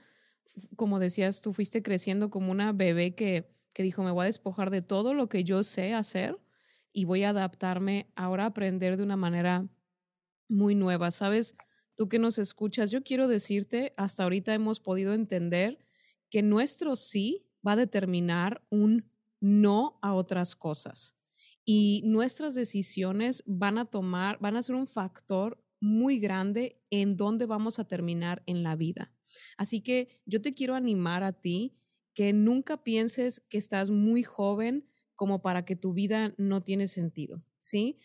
como 0.75 1.00
decías, 1.00 1.41
tú 1.41 1.53
fuiste 1.53 1.81
creciendo 1.81 2.29
como 2.29 2.51
una 2.51 2.72
bebé 2.74 3.15
que, 3.15 3.50
que 3.74 3.84
dijo, 3.84 4.03
me 4.03 4.12
voy 4.12 4.24
a 4.24 4.25
despojar 4.25 4.69
de 4.69 4.81
todo 4.81 5.13
lo 5.13 5.27
que 5.29 5.43
yo 5.43 5.63
sé 5.63 5.93
hacer 5.93 6.39
y 6.93 7.05
voy 7.05 7.24
a 7.24 7.29
adaptarme 7.29 8.08
ahora 8.15 8.43
a 8.43 8.48
aprender 8.48 8.98
de 8.98 9.03
una 9.03 9.17
manera 9.17 9.67
muy 10.48 10.75
nueva. 10.75 11.12
Sabes, 11.12 11.55
tú 12.00 12.08
que 12.08 12.18
nos 12.18 12.38
escuchas, 12.38 12.91
yo 12.91 13.03
quiero 13.03 13.27
decirte, 13.27 13.94
hasta 13.98 14.24
ahorita 14.24 14.53
hemos 14.53 14.79
podido 14.79 15.13
entender 15.13 15.86
que 16.29 16.41
nuestro 16.41 16.96
sí 16.96 17.46
va 17.68 17.74
a 17.74 17.75
determinar 17.75 18.65
un 18.70 19.12
no 19.41 20.00
a 20.01 20.13
otras 20.13 20.56
cosas. 20.56 21.18
Y 21.65 22.01
nuestras 22.06 22.56
decisiones 22.56 23.44
van 23.46 23.77
a 23.77 23.84
tomar, 23.84 24.39
van 24.39 24.56
a 24.56 24.63
ser 24.63 24.75
un 24.75 24.88
factor 24.88 25.62
muy 25.82 26.22
grande 26.22 26.82
en 26.89 27.18
dónde 27.18 27.46
vamos 27.46 27.79
a 27.79 27.86
terminar 27.86 28.44
en 28.46 28.63
la 28.63 28.77
vida. 28.77 29.12
Así 29.58 29.82
que 29.82 30.22
yo 30.25 30.41
te 30.41 30.53
quiero 30.53 30.75
animar 30.75 31.24
a 31.24 31.34
ti 31.34 31.82
que 32.13 32.32
nunca 32.32 32.82
pienses 32.82 33.41
que 33.41 33.58
estás 33.58 33.89
muy 33.89 34.24
joven 34.24 34.88
como 35.18 35.41
para 35.41 35.65
que 35.65 35.75
tu 35.75 35.91
vida 35.91 36.34
no 36.38 36.63
tiene 36.63 36.88
sentido, 36.88 37.44
¿sí? 37.60 37.98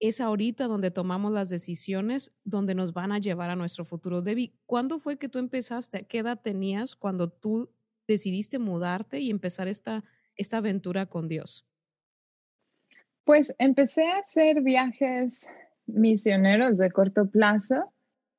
Es 0.00 0.20
ahorita 0.20 0.66
donde 0.66 0.90
tomamos 0.90 1.32
las 1.32 1.48
decisiones 1.48 2.32
donde 2.44 2.74
nos 2.74 2.92
van 2.92 3.12
a 3.12 3.18
llevar 3.18 3.50
a 3.50 3.56
nuestro 3.56 3.84
futuro. 3.84 4.22
Debbie, 4.22 4.54
¿cuándo 4.66 5.00
fue 5.00 5.18
que 5.18 5.28
tú 5.28 5.38
empezaste? 5.38 6.06
¿Qué 6.06 6.18
edad 6.18 6.40
tenías 6.40 6.94
cuando 6.94 7.28
tú 7.28 7.70
decidiste 8.06 8.58
mudarte 8.58 9.20
y 9.20 9.30
empezar 9.30 9.68
esta, 9.68 10.04
esta 10.36 10.58
aventura 10.58 11.06
con 11.06 11.28
Dios? 11.28 11.66
Pues 13.24 13.54
empecé 13.58 14.04
a 14.08 14.18
hacer 14.18 14.62
viajes 14.62 15.48
misioneros 15.86 16.78
de 16.78 16.90
corto 16.90 17.28
plazo 17.28 17.92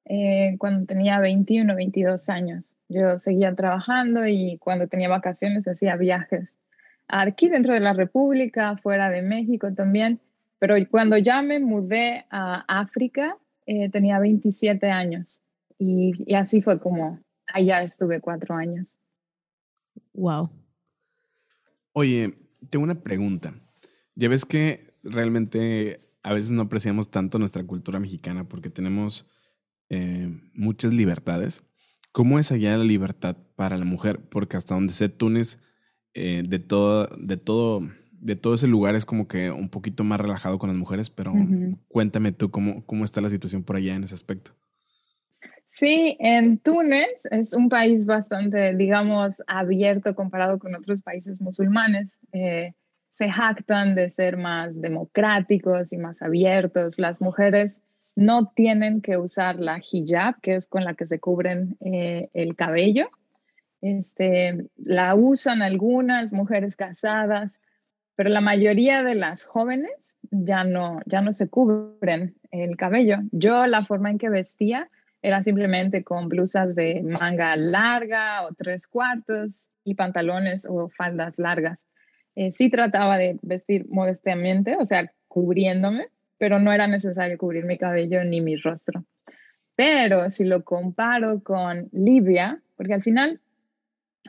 eh, 0.05 0.55
cuando 0.57 0.85
tenía 0.85 1.19
21, 1.19 1.75
22 1.75 2.29
años. 2.29 2.75
Yo 2.87 3.19
seguía 3.19 3.53
trabajando 3.53 4.25
y 4.25 4.57
cuando 4.59 4.87
tenía 4.87 5.09
vacaciones 5.09 5.67
hacía 5.67 5.95
viajes 5.95 6.57
aquí 7.09 7.49
dentro 7.49 7.73
de 7.73 7.79
la 7.81 7.93
República, 7.93 8.77
fuera 8.77 9.09
de 9.09 9.21
México 9.21 9.73
también. 9.73 10.21
Pero 10.59 10.75
cuando 10.89 11.17
ya 11.17 11.41
me 11.41 11.59
mudé 11.59 12.25
a 12.29 12.65
África, 12.67 13.37
eh, 13.65 13.89
tenía 13.89 14.19
27 14.19 14.89
años 14.89 15.41
y, 15.77 16.11
y 16.31 16.35
así 16.35 16.61
fue 16.61 16.79
como 16.79 17.19
allá 17.47 17.81
estuve 17.81 18.19
cuatro 18.19 18.55
años. 18.55 18.97
Wow. 20.13 20.49
Oye, 21.93 22.35
tengo 22.69 22.83
una 22.83 23.01
pregunta. 23.01 23.53
Ya 24.15 24.29
ves 24.29 24.45
que 24.45 24.93
realmente 25.03 26.09
a 26.23 26.33
veces 26.33 26.51
no 26.51 26.63
apreciamos 26.63 27.09
tanto 27.09 27.39
nuestra 27.39 27.63
cultura 27.63 27.99
mexicana 27.99 28.47
porque 28.47 28.69
tenemos 28.69 29.25
eh, 29.89 30.29
muchas 30.53 30.93
libertades. 30.93 31.63
¿Cómo 32.11 32.39
es 32.39 32.51
allá 32.51 32.77
la 32.77 32.83
libertad 32.83 33.37
para 33.55 33.77
la 33.77 33.85
mujer? 33.85 34.19
Porque 34.29 34.57
hasta 34.57 34.75
donde 34.75 34.93
sé, 34.93 35.09
Túnez, 35.09 35.59
eh, 36.13 36.43
de, 36.47 36.59
todo, 36.59 37.07
de, 37.17 37.37
todo, 37.37 37.87
de 38.21 38.35
todo 38.35 38.53
ese 38.53 38.67
lugar 38.67 38.95
es 38.95 39.05
como 39.05 39.27
que 39.27 39.51
un 39.51 39.69
poquito 39.69 40.03
más 40.03 40.19
relajado 40.19 40.59
con 40.59 40.69
las 40.69 40.77
mujeres, 40.77 41.09
pero 41.09 41.33
cuéntame 41.88 42.31
tú 42.31 42.51
cómo, 42.51 42.85
cómo 42.85 43.05
está 43.05 43.21
la 43.21 43.29
situación 43.29 43.63
por 43.63 43.75
allá 43.75 43.95
en 43.95 44.03
ese 44.03 44.15
aspecto. 44.15 44.51
Sí, 45.67 46.17
en 46.19 46.57
Túnez 46.57 47.27
es 47.29 47.53
un 47.53 47.69
país 47.69 48.07
bastante, 48.07 48.75
digamos, 48.75 49.43
abierto 49.45 50.15
comparado 50.15 50.57
con 50.57 50.73
otros 50.73 51.03
países 51.03 51.39
musulmanes. 51.41 52.19
Eh, 52.31 52.73
se 53.11 53.29
jactan 53.29 53.93
de 53.93 54.09
ser 54.09 54.38
más 54.38 54.81
democráticos 54.81 55.93
y 55.93 55.97
más 55.97 56.23
abiertos. 56.23 56.97
Las 56.97 57.21
mujeres 57.21 57.83
no 58.15 58.47
tienen 58.47 59.01
que 59.01 59.17
usar 59.17 59.59
la 59.59 59.79
hijab, 59.79 60.41
que 60.41 60.55
es 60.55 60.67
con 60.67 60.83
la 60.83 60.95
que 60.95 61.05
se 61.05 61.19
cubren 61.19 61.77
eh, 61.81 62.29
el 62.33 62.55
cabello. 62.55 63.09
Este, 63.81 64.65
la 64.75 65.13
usan 65.13 65.61
algunas 65.61 66.33
mujeres 66.33 66.75
casadas, 66.75 67.61
pero 68.19 68.31
la 68.31 68.41
mayoría 68.41 69.01
de 69.01 69.15
las 69.15 69.45
jóvenes 69.45 70.17
ya 70.29 70.65
no, 70.65 70.99
ya 71.05 71.21
no 71.21 71.31
se 71.31 71.47
cubren 71.47 72.35
el 72.51 72.75
cabello. 72.75 73.19
Yo 73.31 73.65
la 73.65 73.85
forma 73.85 74.09
en 74.09 74.17
que 74.17 74.27
vestía 74.27 74.89
era 75.21 75.41
simplemente 75.41 76.03
con 76.03 76.27
blusas 76.27 76.75
de 76.75 77.01
manga 77.01 77.55
larga 77.55 78.45
o 78.45 78.53
tres 78.53 78.88
cuartos 78.88 79.69
y 79.85 79.95
pantalones 79.95 80.67
o 80.69 80.89
faldas 80.89 81.39
largas. 81.39 81.88
Eh, 82.35 82.51
sí 82.51 82.69
trataba 82.69 83.17
de 83.17 83.39
vestir 83.41 83.85
modestamente, 83.88 84.75
o 84.75 84.85
sea, 84.85 85.09
cubriéndome, 85.29 86.09
pero 86.38 86.59
no 86.59 86.73
era 86.73 86.88
necesario 86.88 87.38
cubrir 87.38 87.63
mi 87.63 87.77
cabello 87.77 88.21
ni 88.25 88.41
mi 88.41 88.57
rostro. 88.57 89.05
Pero 89.77 90.29
si 90.29 90.43
lo 90.43 90.65
comparo 90.65 91.41
con 91.41 91.88
Libia, 91.93 92.61
porque 92.75 92.95
al 92.95 93.01
final 93.01 93.39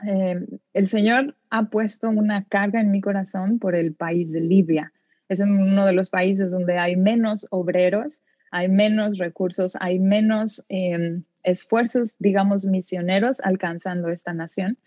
eh, 0.07 0.39
el 0.73 0.87
Señor 0.87 1.35
ha 1.49 1.69
puesto 1.69 2.09
una 2.09 2.45
carga 2.45 2.81
en 2.81 2.91
mi 2.91 3.01
corazón 3.01 3.59
por 3.59 3.75
el 3.75 3.93
país 3.93 4.31
de 4.31 4.41
Libia. 4.41 4.93
Es 5.29 5.39
uno 5.39 5.85
de 5.85 5.93
los 5.93 6.09
países 6.09 6.51
donde 6.51 6.77
hay 6.77 6.95
menos 6.95 7.47
obreros, 7.51 8.21
hay 8.51 8.67
menos 8.67 9.17
recursos, 9.17 9.77
hay 9.79 9.99
menos 9.99 10.65
em, 10.69 11.23
esfuerzos, 11.43 12.17
digamos, 12.19 12.65
misioneros 12.65 13.39
alcanzando 13.41 14.09
esta 14.09 14.33
nación. 14.33 14.77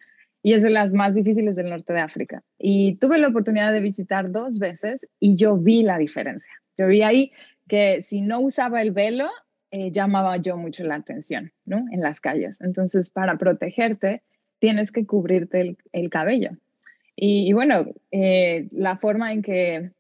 Y 0.42 0.52
es 0.52 0.62
de 0.62 0.70
las 0.70 0.92
más 0.92 1.14
difíciles 1.14 1.56
del 1.56 1.70
norte 1.70 1.94
de 1.94 2.00
África. 2.00 2.42
Y 2.58 2.96
tuve 2.96 3.16
la 3.18 3.28
oportunidad 3.28 3.72
de 3.72 3.80
visitar 3.80 4.30
dos 4.30 4.58
veces 4.58 5.08
y 5.18 5.36
yo 5.36 5.56
vi 5.56 5.82
la 5.82 5.96
diferencia. 5.96 6.52
Yo 6.76 6.86
vi 6.86 7.02
ahí 7.02 7.32
que 7.66 8.02
si 8.02 8.20
no 8.20 8.40
usaba 8.40 8.82
el 8.82 8.90
velo, 8.90 9.30
eh, 9.70 9.90
llamaba 9.90 10.36
yo 10.36 10.56
mucho 10.56 10.84
la 10.84 10.96
atención, 10.96 11.52
¿no? 11.64 11.84
En 11.90 12.00
las 12.00 12.20
calles. 12.20 12.60
Entonces, 12.60 13.08
para 13.08 13.38
protegerte, 13.38 14.22
tienes 14.64 14.92
que 14.92 15.04
cubrirte 15.04 15.76
el, 15.92 16.08
cabello. 16.08 16.52
Y, 17.14 17.52
bueno, 17.52 17.84
eh, 18.10 18.66
la 18.72 18.96
forma 18.96 19.30
en 19.34 19.42
que 19.42 19.90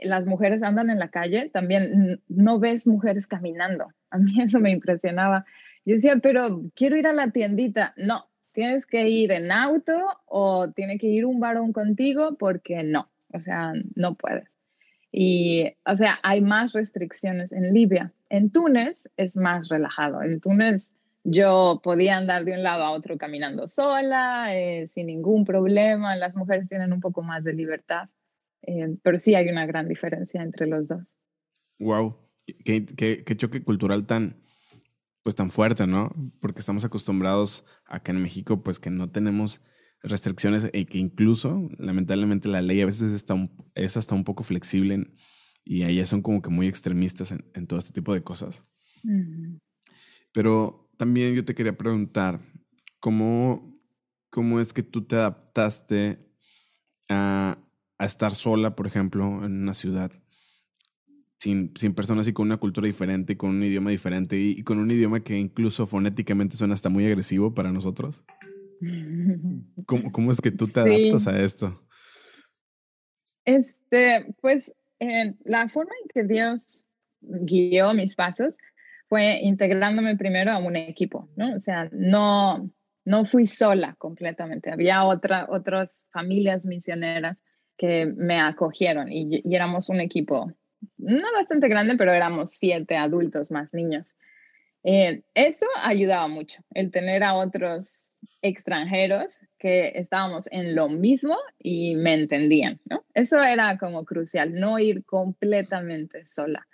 las 0.00 0.28
mujeres 0.28 0.62
andan 0.62 0.90
en 0.90 1.00
la 1.00 1.08
calle, 1.08 1.50
también 1.52 2.20
no 2.28 2.60
ves 2.60 2.86
mujeres 2.86 3.26
caminando. 3.26 3.88
A 4.10 4.18
mí 4.18 4.40
eso 4.40 4.60
me 4.60 4.70
impresionaba. 4.70 5.44
Yo 5.84 5.96
decía, 5.96 6.20
pero 6.22 6.62
quiero 6.76 6.96
ir 6.96 7.08
a 7.08 7.12
la 7.12 7.32
tiendita. 7.32 7.94
No, 7.96 8.28
tienes 8.52 8.86
que 8.86 9.08
ir 9.08 9.32
en 9.32 9.50
auto 9.50 9.98
o 10.26 10.70
tiene 10.70 10.98
que 10.98 11.08
ir 11.08 11.26
un 11.26 11.40
varón 11.40 11.72
contigo 11.72 12.36
porque 12.38 12.84
no, 12.84 13.10
o 13.32 13.40
sea, 13.40 13.72
no 13.96 14.14
puedes. 14.14 14.56
Y, 15.10 15.74
o 15.84 15.96
sea, 15.96 16.20
hay 16.22 16.42
más 16.42 16.74
restricciones 16.74 17.50
en 17.50 17.74
Libia. 17.74 18.12
En 18.28 18.52
Túnez 18.52 19.10
es 19.16 19.36
más 19.36 19.68
relajado. 19.68 20.22
En 20.22 20.40
Túnez 20.40 20.94
yo 21.24 21.80
podía 21.82 22.16
andar 22.16 22.44
de 22.44 22.54
un 22.54 22.62
lado 22.62 22.84
a 22.84 22.90
otro 22.90 23.16
caminando 23.16 23.68
sola, 23.68 24.54
eh, 24.56 24.86
sin 24.86 25.06
ningún 25.06 25.44
problema. 25.44 26.16
Las 26.16 26.34
mujeres 26.34 26.68
tienen 26.68 26.92
un 26.92 27.00
poco 27.00 27.22
más 27.22 27.44
de 27.44 27.52
libertad. 27.52 28.08
Eh, 28.62 28.96
pero 29.02 29.18
sí 29.18 29.34
hay 29.34 29.48
una 29.48 29.66
gran 29.66 29.88
diferencia 29.88 30.42
entre 30.42 30.66
los 30.66 30.88
dos. 30.88 31.16
Wow, 31.78 32.16
qué, 32.64 32.86
qué, 32.86 33.36
choque 33.36 33.62
cultural 33.62 34.06
tan, 34.06 34.42
pues 35.22 35.34
tan 35.34 35.50
fuerte, 35.50 35.86
¿no? 35.86 36.12
Porque 36.40 36.60
estamos 36.60 36.84
acostumbrados 36.84 37.64
acá 37.86 38.12
en 38.12 38.22
México, 38.22 38.62
pues 38.62 38.78
que 38.78 38.90
no 38.90 39.10
tenemos 39.10 39.62
restricciones 40.02 40.68
y 40.72 40.84
que 40.86 40.98
incluso, 40.98 41.68
lamentablemente, 41.78 42.48
la 42.48 42.62
ley 42.62 42.80
a 42.80 42.86
veces 42.86 43.12
está 43.12 43.34
es 43.74 43.96
hasta 43.96 44.14
un 44.14 44.24
poco 44.24 44.42
flexible 44.42 45.12
y 45.64 45.82
ahí 45.82 46.04
son 46.06 46.22
como 46.22 46.42
que 46.42 46.50
muy 46.50 46.66
extremistas 46.66 47.32
en, 47.32 47.66
todo 47.66 47.78
este 47.78 47.92
tipo 47.92 48.14
de 48.14 48.22
cosas. 48.22 48.64
Pero 50.32 50.81
también 51.02 51.34
yo 51.34 51.44
te 51.44 51.56
quería 51.56 51.76
preguntar, 51.76 52.38
¿cómo, 53.00 53.76
cómo 54.30 54.60
es 54.60 54.72
que 54.72 54.84
tú 54.84 55.04
te 55.04 55.16
adaptaste 55.16 56.20
a, 57.08 57.58
a 57.98 58.06
estar 58.06 58.30
sola, 58.30 58.76
por 58.76 58.86
ejemplo, 58.86 59.44
en 59.44 59.62
una 59.62 59.74
ciudad? 59.74 60.12
Sin, 61.40 61.72
sin, 61.74 61.92
personas 61.92 62.28
y 62.28 62.32
con 62.32 62.46
una 62.46 62.58
cultura 62.58 62.86
diferente, 62.86 63.36
con 63.36 63.50
un 63.50 63.64
idioma 63.64 63.90
diferente 63.90 64.38
y, 64.38 64.62
con 64.62 64.78
un 64.78 64.92
idioma 64.92 65.24
que 65.24 65.36
incluso 65.36 65.88
fonéticamente 65.88 66.56
suena 66.56 66.74
hasta 66.74 66.88
muy 66.88 67.04
agresivo 67.04 67.52
para 67.52 67.72
nosotros. 67.72 68.22
¿Cómo, 69.86 70.12
cómo 70.12 70.30
es 70.30 70.40
que 70.40 70.52
tú 70.52 70.68
te 70.68 70.78
adaptas 70.78 71.26
a 71.26 71.42
esto? 71.42 71.74
Este, 73.44 74.32
pues 74.40 74.72
la 75.42 75.68
forma 75.68 75.90
en 76.00 76.08
que 76.14 76.32
Dios 76.32 76.84
guió 77.22 77.92
mis 77.92 78.14
pasos 78.14 78.54
fue 79.12 79.40
integrándome 79.42 80.16
primero 80.16 80.52
a 80.52 80.56
un 80.56 80.74
equipo, 80.74 81.28
¿no? 81.36 81.54
O 81.54 81.60
sea, 81.60 81.86
no, 81.92 82.70
no 83.04 83.26
fui 83.26 83.46
sola 83.46 83.94
completamente. 83.98 84.70
Había 84.70 85.04
otra, 85.04 85.48
otras 85.50 86.06
familias 86.10 86.64
misioneras 86.64 87.36
que 87.76 88.06
me 88.06 88.40
acogieron 88.40 89.12
y, 89.12 89.42
éramos 89.54 89.90
un 89.90 90.00
equipo, 90.00 90.50
no 90.96 91.26
bastante 91.34 91.68
grande, 91.68 91.96
pero 91.98 92.14
éramos 92.14 92.52
siete 92.52 92.96
adultos 92.96 93.50
más 93.50 93.74
niños. 93.74 94.16
Eh, 94.82 95.20
eso 95.34 95.66
ayudaba 95.82 96.26
mucho, 96.28 96.62
el 96.70 96.90
tener 96.90 97.22
a 97.22 97.34
otros 97.34 98.18
extranjeros 98.40 99.40
que 99.58 99.92
estábamos 99.94 100.48
en 100.50 100.74
lo 100.74 100.88
mismo 100.88 101.36
y 101.58 101.96
me 101.96 102.14
entendían, 102.14 102.80
¿no? 102.86 103.04
Eso 103.12 103.42
era 103.42 103.76
como 103.76 104.06
crucial, 104.06 104.54
no 104.54 104.78
ir 104.78 105.04
completamente 105.04 106.24
sola. 106.24 106.66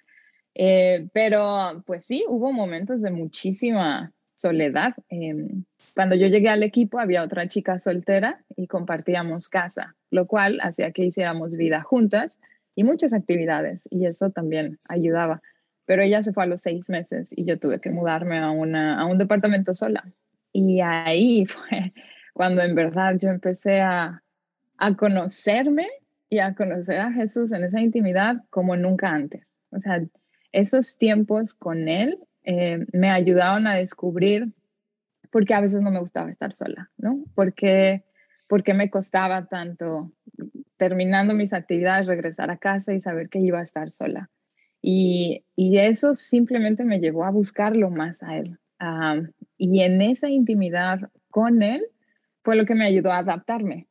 Eh, 0.55 1.09
pero 1.13 1.83
pues 1.87 2.07
sí, 2.07 2.25
hubo 2.29 2.53
momentos 2.53 3.03
de 3.03 3.11
muchísima 3.11 4.13
soledad. 4.35 4.95
Em, 5.09 5.65
cuando 5.95 6.15
yo 6.15 6.29
llegué 6.29 6.49
al 6.49 6.63
equipo 6.63 7.01
había 7.01 7.25
otra 7.25 7.49
chica 7.49 7.79
soltera 7.79 8.41
y 8.57 8.69
compartíamos 8.69 9.49
casa, 9.49 9.97
lo 10.11 10.27
cual 10.27 10.61
hacía 10.63 10.93
que 10.93 11.05
hiciéramos 11.05 11.57
vida 11.57 11.83
juntas 11.83 12.39
y 12.77 12.85
muchas 12.85 13.13
actividades 13.13 13.89
y 13.91 14.07
eso 14.07 14.31
también 14.31 14.79
ayudaba. 14.89 15.43
Pero 15.87 16.03
ella 16.03 16.23
se 16.23 16.33
fue 16.33 16.45
a 16.45 16.47
los 16.47 16.63
seis 16.63 16.89
meses 16.89 17.31
y 17.35 17.45
yo 17.45 17.59
tuve 17.59 17.81
que 17.81 17.91
mudarme 17.91 18.39
a, 18.39 18.51
una, 18.51 19.01
a 19.01 19.07
un 19.07 19.19
departamento 19.19 19.75
sola. 19.75 20.05
Y 20.53 20.81
ahí 20.81 21.47
fue 21.47 21.93
cuando 22.33 22.63
en 22.63 22.77
verdad 22.77 23.17
yo 23.19 23.31
empecé 23.31 23.81
a, 23.81 24.23
a 24.77 24.95
conocerme 24.95 25.89
y 26.31 26.39
a 26.39 26.55
conocer 26.55 27.01
a 27.01 27.11
Jesús 27.11 27.53
en 27.53 27.65
esa 27.65 27.81
intimidad 27.81 28.37
como 28.51 28.77
nunca 28.77 29.09
antes. 29.09 29.59
O 29.71 29.81
sea, 29.81 30.01
esos 30.53 30.99
tiempos 30.99 31.55
con 31.55 31.89
Él 31.89 32.19
eh, 32.45 32.87
me 32.93 33.11
ayudaron 33.11 33.67
a 33.67 33.75
descubrir 33.75 34.53
por 35.31 35.45
qué 35.45 35.55
a 35.55 35.61
veces 35.61 35.83
no 35.83 35.91
me 35.91 36.01
gustaba 36.01 36.31
estar 36.31 36.53
sola, 36.53 36.91
¿no? 36.97 37.25
Porque 37.35 38.05
porque 38.47 38.73
me 38.73 38.89
costaba 38.89 39.47
tanto 39.47 40.11
terminando 40.79 41.35
mis 41.35 41.53
actividades 41.53 42.07
regresar 42.07 42.51
a 42.51 42.57
casa 42.57 42.95
y 42.95 43.01
saber 43.01 43.29
que 43.29 43.41
iba 43.41 43.59
a 43.59 43.63
estar 43.63 43.91
sola. 43.91 44.31
Y, 44.81 45.45
y 45.55 45.77
eso 45.77 46.15
simplemente 46.15 46.85
me 46.85 46.99
llevó 46.99 47.25
a 47.27 47.31
buscarlo 47.31 47.91
más 47.91 48.23
a 48.23 48.39
Él, 48.39 48.59
y 49.57 49.81
en 49.81 50.01
esa 50.03 50.29
intimidad 50.29 51.11
con 51.31 51.63
él 51.63 51.85
fue 52.43 52.57
lo 52.57 52.65
que 52.65 52.75
me 52.75 52.87
ayudó 52.87 53.13
a 53.13 53.19
adaptarme. 53.19 53.89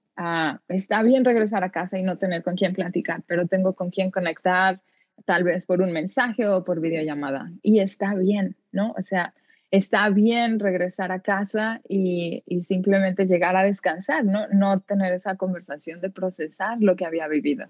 está 0.69 1.03
bien 1.03 1.25
regresar 1.25 1.63
a 1.63 1.71
casa 1.71 1.99
y 1.99 2.03
no 2.03 2.17
tener 2.17 2.43
con 2.43 2.55
quién 2.55 2.73
platicar, 2.73 3.23
pero 3.27 3.47
tengo 3.47 3.75
con 3.75 3.89
quién 3.89 4.11
conectar, 4.11 4.81
tal 5.27 5.43
vez 5.43 5.65
por 5.65 5.81
un 5.81 5.91
mensaje 5.91 6.47
o 6.47 6.63
por 6.63 6.79
videollamada. 6.79 7.51
Y 7.61 7.81
está 7.81 8.15
bien, 8.15 8.55
¿no? 8.71 8.93
O 8.97 9.03
sea, 9.03 9.33
está 9.71 10.09
bien 10.09 10.57
regresar 10.57 11.11
a 11.11 11.19
casa 11.19 11.81
y, 11.87 12.43
simplemente 12.61 13.27
llegar 13.27 13.57
a 13.57 13.65
descansar, 13.65 14.23
¿no? 14.23 14.47
No 14.53 14.79
tener 14.79 15.11
esa 15.11 15.35
conversación 15.35 15.99
de 15.99 16.09
procesar 16.09 16.77
lo 16.79 16.95
que 16.95 17.05
había 17.05 17.27
vivido. 17.27 17.65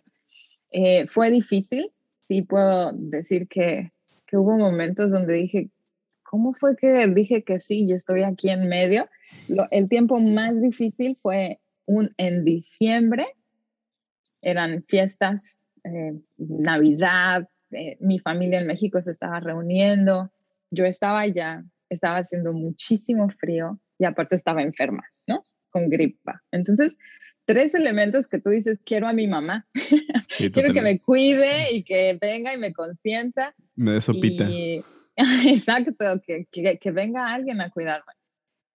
Eh, 0.69 1.07
fue 1.07 1.31
difícil, 1.31 1.91
sí 2.27 2.43
puedo 2.43 2.91
decir 2.93 3.47
que, 3.47 3.91
que 4.27 4.37
hubo 4.37 4.55
momentos 4.55 5.11
donde 5.11 5.33
dije, 5.33 5.71
¿cómo 6.21 6.53
fue 6.53 6.77
que 6.77 7.07
dije 7.07 7.43
que 7.43 7.59
sí 7.59 7.85
y 7.85 7.93
estoy 7.93 8.21
aquí 8.21 8.51
en 8.51 8.69
medio? 8.69 9.09
el 9.71 9.89
tiempo 9.89 10.19
más 10.19 10.61
difícil 10.61 11.17
fue 11.23 11.59
un, 11.87 12.13
en 12.17 12.45
diciembre, 12.45 13.25
eran 14.43 14.83
fiestas, 14.83 15.59
eh, 15.87 16.13
Navidad, 16.37 17.47
eh, 17.71 17.97
mi 17.99 18.19
familia 18.19 18.59
en 18.59 18.67
México 18.67 19.01
se 19.01 19.11
estaba 19.11 19.39
reuniendo, 19.39 20.31
yo 20.71 20.85
estaba 20.85 21.21
allá, 21.21 21.63
estaba 21.89 22.17
haciendo 22.17 22.53
muchísimo 22.53 23.29
frío 23.29 23.79
y 23.99 24.05
aparte 24.05 24.35
estaba 24.35 24.61
enferma, 24.61 25.03
¿no? 25.27 25.45
Con 25.69 25.89
gripa. 25.89 26.43
Entonces, 26.51 26.97
tres 27.45 27.73
elementos 27.73 28.27
que 28.27 28.39
tú 28.39 28.49
dices, 28.49 28.79
quiero 28.85 29.07
a 29.07 29.13
mi 29.13 29.27
mamá, 29.27 29.65
quiero 30.37 30.73
que 30.73 30.81
me 30.81 30.99
cuide 30.99 31.73
y 31.73 31.83
que 31.83 32.17
venga 32.19 32.53
y 32.53 32.57
me 32.57 32.73
consienta. 32.73 33.55
Me 33.75 33.93
dé 33.93 34.01
sopita. 34.01 34.47
Exacto, 35.47 36.21
que, 36.25 36.45
que, 36.51 36.91
venga 36.91 37.33
alguien 37.33 37.59
a 37.61 37.71
cuidarme. 37.71 38.13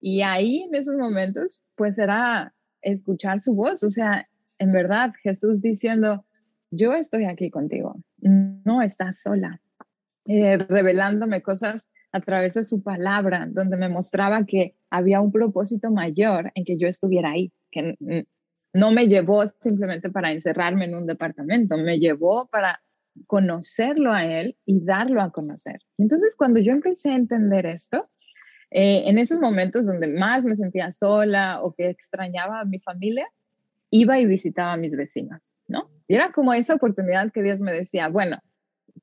Y 0.01 0.23
ahí 0.23 0.65
en 0.65 0.75
esos 0.75 0.97
momentos, 0.97 1.63
pues 1.77 1.99
era 1.99 2.53
escuchar 2.81 3.41
su 3.41 3.55
voz, 3.55 3.85
o 3.85 3.89
sea, 3.89 4.29
en 4.59 4.73
verdad 4.73 5.13
Jesús 5.23 5.63
diciendo, 5.63 6.25
yo 6.73 6.95
estoy 6.95 7.27
aquí 7.27 7.51
contigo, 7.51 7.95
no 8.19 8.83
estás 8.83 9.21
sola, 9.21 9.61
eh, 10.27 10.57
revelándome 10.57 11.43
cosas 11.43 11.91
a 12.13 12.21
través 12.21 12.55
de 12.55 12.65
su 12.65 12.83
palabra, 12.83 13.47
donde 13.49 13.77
me 13.77 13.89
mostraba 13.89 14.45
que 14.47 14.75
había 14.91 15.21
un 15.21 15.33
propósito 15.33 15.91
mayor 15.91 16.51
en 16.55 16.65
que 16.65 16.79
yo 16.79 16.89
estuviera 16.89 17.31
ahí, 17.33 17.53
que 17.71 17.97
no 18.73 18.91
me 18.91 19.07
llevó 19.07 19.47
simplemente 19.61 20.11
para 20.11 20.33
encerrarme 20.33 20.87
en 20.87 20.95
un 20.95 21.07
departamento, 21.07 21.77
me 21.77 21.99
llevó 21.99 22.47
para 22.49 22.83
conocerlo 23.27 24.13
a 24.13 24.25
él 24.25 24.57
y 24.65 24.83
darlo 24.83 25.21
a 25.21 25.31
conocer. 25.31 25.81
Entonces, 25.99 26.35
cuando 26.37 26.61
yo 26.61 26.73
empecé 26.73 27.11
a 27.11 27.17
entender 27.17 27.67
esto, 27.67 28.09
eh, 28.71 29.03
en 29.07 29.19
esos 29.19 29.39
momentos 29.39 29.87
donde 29.87 30.07
más 30.07 30.45
me 30.45 30.57
sentía 30.57 30.93
sola 30.93 31.61
o 31.63 31.75
que 31.75 31.91
extrañaba 31.91 32.61
a 32.61 32.65
mi 32.65 32.79
familia, 32.79 33.29
iba 33.91 34.19
y 34.19 34.25
visitaba 34.25 34.73
a 34.73 34.79
mis 34.79 34.97
vecinos, 34.97 35.52
Y 36.09 36.15
era 36.15 36.33
como 36.33 36.53
esa 36.53 36.75
oportunidad 36.75 37.33
que 37.33 37.43
Dios 37.43 37.61
me 37.61 37.73
decía, 37.73 38.09
bueno, 38.09 38.39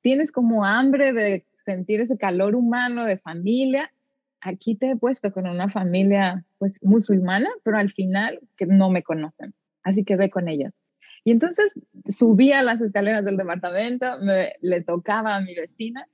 tienes 0.02 0.32
como 0.32 0.64
hambre 0.64 1.12
de 1.12 1.44
sentir 1.54 2.00
ese 2.00 2.16
calor 2.16 2.54
humano 2.54 3.04
de 3.04 3.18
familia, 3.18 3.92
aquí 4.40 4.74
te 4.74 4.90
he 4.90 4.96
puesto 4.96 5.32
con 5.32 5.46
una 5.46 5.68
familia 5.68 6.44
pues 6.58 6.82
musulmana, 6.82 7.50
pero 7.62 7.78
al 7.78 7.90
final 7.90 8.40
que 8.56 8.66
no 8.66 8.90
me 8.90 9.02
conocen, 9.02 9.54
así 9.82 10.04
que 10.04 10.16
ve 10.16 10.30
con 10.30 10.48
ellos. 10.48 10.80
Y 11.24 11.32
entonces 11.32 11.74
subía 12.08 12.62
las 12.62 12.80
escaleras 12.80 13.24
del 13.24 13.36
departamento, 13.36 14.06
me, 14.22 14.54
le 14.62 14.82
tocaba 14.82 15.36
a 15.36 15.40
mi 15.40 15.54
vecina 15.54 16.06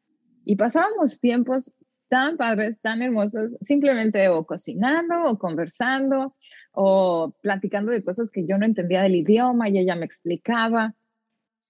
y 0.44 0.56
pasábamos 0.56 1.20
tiempos 1.20 1.74
tan 2.08 2.36
padres, 2.36 2.80
tan 2.80 3.02
hermosos, 3.02 3.56
simplemente 3.60 4.28
o 4.28 4.44
cocinando 4.44 5.24
o 5.24 5.38
conversando 5.38 6.34
o 6.78 7.34
platicando 7.40 7.90
de 7.90 8.04
cosas 8.04 8.30
que 8.30 8.46
yo 8.46 8.58
no 8.58 8.66
entendía 8.66 9.02
del 9.02 9.16
idioma 9.16 9.70
y 9.70 9.78
ella 9.78 9.96
me 9.96 10.04
explicaba. 10.04 10.94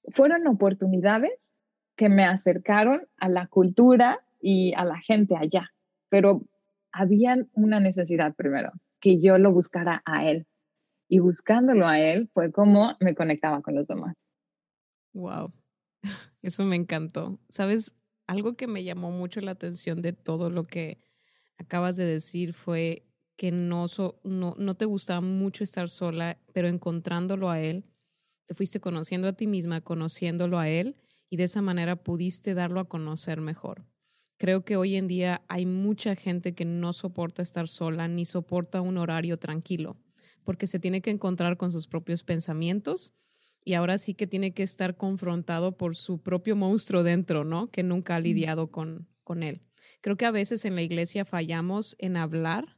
Fueron 0.09 0.49
oportunidades 0.49 1.55
que 1.95 2.09
me 2.09 2.25
acercaron 2.25 3.07
a 3.17 3.29
la 3.29 3.47
cultura 3.47 4.19
y 4.41 4.75
a 4.75 4.85
la 4.85 4.99
gente 4.99 5.37
allá, 5.37 5.71
pero 6.09 6.43
había 6.91 7.37
una 7.53 7.79
necesidad 7.79 8.35
primero, 8.35 8.73
que 9.01 9.21
yo 9.21 9.39
lo 9.39 9.53
buscara 9.53 10.03
a 10.05 10.29
él, 10.29 10.49
y 11.09 11.21
buscándolo 11.21 11.87
a 11.87 12.01
él 12.01 12.29
fue 12.35 12.51
como 12.51 12.97
me 12.99 13.15
conectaba 13.15 13.63
con 13.63 13.77
los 13.77 13.87
demás. 13.87 14.17
Wow, 15.13 15.53
eso 16.43 16.65
me 16.65 16.75
encantó. 16.75 17.39
Sabes, 17.49 17.95
algo 18.27 18.57
que 18.57 18.67
me 18.67 18.83
llamó 18.83 19.13
mucho 19.13 19.41
la 19.41 19.53
atención 19.53 20.03
de 20.03 20.13
todo 20.13 20.51
lo 20.51 20.65
que 20.65 20.99
acabas 21.59 21.97
de 21.97 22.07
decir 22.07 22.55
fue 22.55 23.07
que 23.37 23.51
no, 23.53 23.87
no, 24.25 24.55
no 24.59 24.75
te 24.77 24.85
gustaba 24.85 25.21
mucho 25.21 25.65
estar 25.65 25.89
sola, 25.89 26.39
pero 26.53 26.69
encontrándolo 26.69 27.51
a 27.51 27.61
él, 27.61 27.85
te 28.47 28.55
fuiste 28.55 28.81
conociendo 28.81 29.29
a 29.29 29.33
ti 29.33 29.47
misma, 29.47 29.81
conociéndolo 29.81 30.59
a 30.59 30.69
él, 30.69 30.97
y 31.29 31.37
de 31.37 31.45
esa 31.45 31.63
manera 31.63 31.97
pudiste 31.97 32.55
darlo 32.55 32.81
a 32.81 32.89
conocer 32.89 33.41
mejor. 33.41 33.85
Creo 34.39 34.65
que 34.65 34.77
hoy 34.77 34.97
en 34.97 35.09
día 35.09 35.43
hay 35.49 35.67
mucha 35.67 36.15
gente 36.15 36.55
que 36.55 36.65
no 36.65 36.93
soporta 36.93 37.43
estar 37.43 37.69
sola 37.69 38.07
ni 38.09 38.25
soporta 38.25 38.81
un 38.81 38.99
horario 38.99 39.39
tranquilo 39.39 39.97
porque 40.47 40.67
se 40.69 40.79
tiene 40.79 41.03
que 41.03 41.11
encontrar 41.11 41.59
con 41.59 41.73
sus 41.73 41.89
propios 41.89 42.23
pensamientos 42.23 43.13
y 43.65 43.75
ahora 43.75 43.99
sí 43.99 44.15
que 44.15 44.29
tiene 44.29 44.55
que 44.55 44.63
estar 44.63 44.97
confrontado 44.97 45.77
por 45.77 45.97
su 45.97 46.23
propio 46.23 46.55
monstruo 46.55 47.03
dentro, 47.03 47.43
¿no? 47.43 47.69
Que 47.71 47.83
nunca 47.83 48.15
ha 48.15 48.21
lidiado 48.21 48.71
con, 48.71 49.09
con 49.25 49.43
él. 49.43 49.61
Creo 50.01 50.17
que 50.17 50.25
a 50.25 50.31
veces 50.31 50.65
en 50.65 50.77
la 50.77 50.83
iglesia 50.83 51.25
fallamos 51.25 51.97
en 51.99 52.17
hablar 52.17 52.76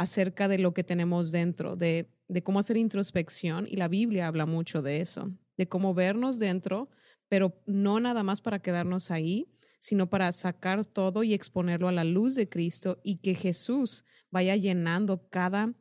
acerca 0.00 0.48
de 0.48 0.56
lo 0.56 0.72
que 0.72 0.82
tenemos 0.82 1.30
dentro, 1.30 1.76
de, 1.76 2.10
de 2.26 2.42
cómo 2.42 2.58
hacer 2.58 2.78
introspección, 2.78 3.66
y 3.68 3.76
la 3.76 3.86
Biblia 3.86 4.28
habla 4.28 4.46
mucho 4.46 4.80
de 4.80 5.02
eso, 5.02 5.30
de 5.58 5.68
cómo 5.68 5.92
vernos 5.92 6.38
dentro, 6.38 6.88
pero 7.28 7.60
no 7.66 8.00
nada 8.00 8.22
más 8.22 8.40
para 8.40 8.60
quedarnos 8.60 9.10
ahí, 9.10 9.52
sino 9.78 10.08
para 10.08 10.32
sacar 10.32 10.86
todo 10.86 11.22
y 11.22 11.34
exponerlo 11.34 11.86
a 11.86 11.92
la 11.92 12.04
luz 12.04 12.34
de 12.34 12.48
Cristo 12.48 12.98
y 13.02 13.16
que 13.16 13.34
Jesús 13.34 14.06
vaya 14.30 14.56
llenando 14.56 15.28
cada 15.28 15.74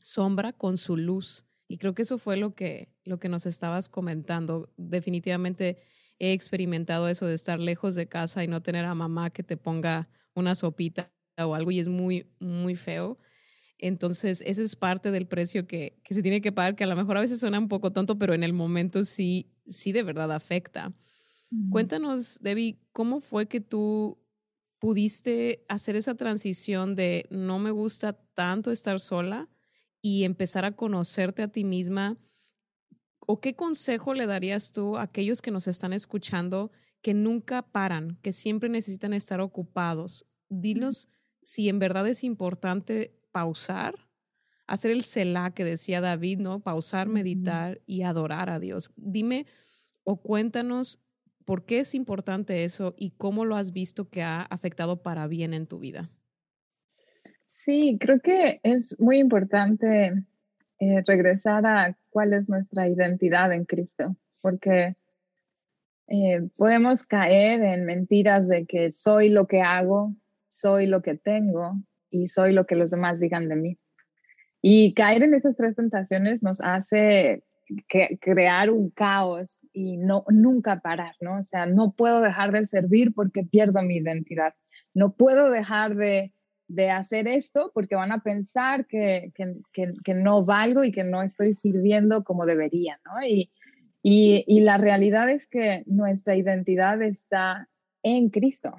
sombra 0.00 0.52
con 0.52 0.78
su 0.78 0.96
luz. 0.96 1.44
Y 1.66 1.78
creo 1.78 1.92
que 1.92 2.02
eso 2.02 2.18
fue 2.18 2.36
lo 2.36 2.54
que, 2.54 2.94
lo 3.02 3.18
que 3.18 3.28
nos 3.28 3.46
estabas 3.46 3.88
comentando. 3.88 4.72
Definitivamente 4.76 5.82
he 6.20 6.32
experimentado 6.32 7.08
eso 7.08 7.26
de 7.26 7.34
estar 7.34 7.58
lejos 7.58 7.96
de 7.96 8.06
casa 8.06 8.44
y 8.44 8.46
no 8.46 8.62
tener 8.62 8.84
a 8.84 8.94
mamá 8.94 9.30
que 9.30 9.42
te 9.42 9.56
ponga 9.56 10.08
una 10.34 10.54
sopita 10.54 11.12
o 11.36 11.56
algo 11.56 11.72
y 11.72 11.80
es 11.80 11.88
muy, 11.88 12.30
muy 12.38 12.76
feo. 12.76 13.18
Entonces, 13.80 14.42
eso 14.46 14.62
es 14.62 14.76
parte 14.76 15.10
del 15.10 15.26
precio 15.26 15.66
que, 15.66 15.98
que 16.04 16.14
se 16.14 16.22
tiene 16.22 16.40
que 16.40 16.52
pagar, 16.52 16.76
que 16.76 16.84
a 16.84 16.86
lo 16.86 16.96
mejor 16.96 17.16
a 17.16 17.20
veces 17.20 17.40
suena 17.40 17.58
un 17.58 17.68
poco 17.68 17.92
tonto, 17.92 18.18
pero 18.18 18.34
en 18.34 18.44
el 18.44 18.52
momento 18.52 19.04
sí, 19.04 19.50
sí 19.66 19.92
de 19.92 20.02
verdad 20.02 20.30
afecta. 20.32 20.92
Cuéntanos, 21.70 22.38
Debbie, 22.40 22.78
¿cómo 22.92 23.20
fue 23.20 23.48
que 23.48 23.60
tú 23.60 24.20
pudiste 24.78 25.64
hacer 25.68 25.96
esa 25.96 26.14
transición 26.14 26.94
de 26.94 27.26
no 27.30 27.58
me 27.58 27.70
gusta 27.70 28.12
tanto 28.34 28.70
estar 28.70 29.00
sola 29.00 29.48
y 30.00 30.24
empezar 30.24 30.64
a 30.64 30.76
conocerte 30.76 31.42
a 31.42 31.48
ti 31.48 31.64
misma, 31.64 32.18
¿o 33.26 33.40
qué 33.40 33.54
consejo 33.54 34.14
le 34.14 34.26
darías 34.26 34.72
tú 34.72 34.96
a 34.96 35.02
aquellos 35.02 35.42
que 35.42 35.50
nos 35.50 35.68
están 35.68 35.92
escuchando 35.92 36.70
que 37.02 37.14
nunca 37.14 37.62
paran, 37.62 38.18
que 38.22 38.32
siempre 38.32 38.68
necesitan 38.68 39.12
estar 39.12 39.40
ocupados? 39.40 40.26
Dinos 40.48 41.08
si 41.42 41.68
en 41.68 41.78
verdad 41.78 42.08
es 42.08 42.24
importante 42.24 43.19
pausar, 43.32 43.94
hacer 44.66 44.92
el 44.92 45.02
selah 45.02 45.50
que 45.50 45.64
decía 45.64 46.00
David, 46.00 46.38
¿no? 46.38 46.60
Pausar, 46.60 47.08
meditar 47.08 47.80
y 47.86 48.02
adorar 48.02 48.50
a 48.50 48.60
Dios. 48.60 48.92
Dime 48.96 49.46
o 50.04 50.20
cuéntanos 50.20 51.02
por 51.44 51.64
qué 51.64 51.80
es 51.80 51.94
importante 51.94 52.64
eso 52.64 52.94
y 52.96 53.10
cómo 53.10 53.44
lo 53.44 53.56
has 53.56 53.72
visto 53.72 54.08
que 54.08 54.22
ha 54.22 54.42
afectado 54.42 55.02
para 55.02 55.26
bien 55.26 55.54
en 55.54 55.66
tu 55.66 55.80
vida. 55.80 56.08
Sí, 57.48 57.98
creo 58.00 58.20
que 58.20 58.60
es 58.62 58.98
muy 59.00 59.18
importante 59.18 60.24
eh, 60.78 61.02
regresar 61.04 61.66
a 61.66 61.98
cuál 62.10 62.32
es 62.32 62.48
nuestra 62.48 62.88
identidad 62.88 63.52
en 63.52 63.64
Cristo, 63.64 64.16
porque 64.40 64.94
eh, 66.06 66.48
podemos 66.56 67.04
caer 67.04 67.62
en 67.62 67.84
mentiras 67.84 68.46
de 68.46 68.66
que 68.66 68.92
soy 68.92 69.28
lo 69.30 69.48
que 69.48 69.62
hago, 69.62 70.14
soy 70.48 70.86
lo 70.86 71.02
que 71.02 71.16
tengo 71.16 71.74
y 72.10 72.26
soy 72.26 72.52
lo 72.52 72.66
que 72.66 72.74
los 72.74 72.90
demás 72.90 73.20
digan 73.20 73.48
de 73.48 73.56
mí. 73.56 73.78
Y 74.62 74.94
caer 74.94 75.22
en 75.22 75.34
esas 75.34 75.56
tres 75.56 75.76
tentaciones 75.76 76.42
nos 76.42 76.60
hace 76.60 77.42
crear 78.20 78.70
un 78.70 78.90
caos 78.90 79.66
y 79.72 79.96
no 79.96 80.24
nunca 80.28 80.80
parar, 80.80 81.14
¿no? 81.20 81.38
O 81.38 81.42
sea, 81.42 81.66
no 81.66 81.92
puedo 81.92 82.20
dejar 82.20 82.52
de 82.52 82.66
servir 82.66 83.14
porque 83.14 83.44
pierdo 83.44 83.80
mi 83.82 83.96
identidad. 83.96 84.54
No 84.92 85.12
puedo 85.12 85.50
dejar 85.50 85.94
de 85.94 86.32
de 86.70 86.88
hacer 86.88 87.26
esto 87.26 87.72
porque 87.74 87.96
van 87.96 88.12
a 88.12 88.22
pensar 88.22 88.86
que, 88.86 89.32
que, 89.34 90.14
no 90.14 90.44
valgo 90.44 90.84
y 90.84 90.92
que 90.92 91.02
no 91.02 91.20
estoy 91.20 91.52
sirviendo 91.52 92.22
como 92.22 92.46
debería, 92.46 93.00
¿no? 93.04 93.26
Y, 93.26 93.50
y, 94.02 94.60
la 94.60 94.78
realidad 94.78 95.28
es 95.30 95.48
que 95.48 95.82
nuestra 95.86 96.36
identidad 96.36 97.02
está 97.02 97.68
en 98.04 98.30
Cristo, 98.30 98.76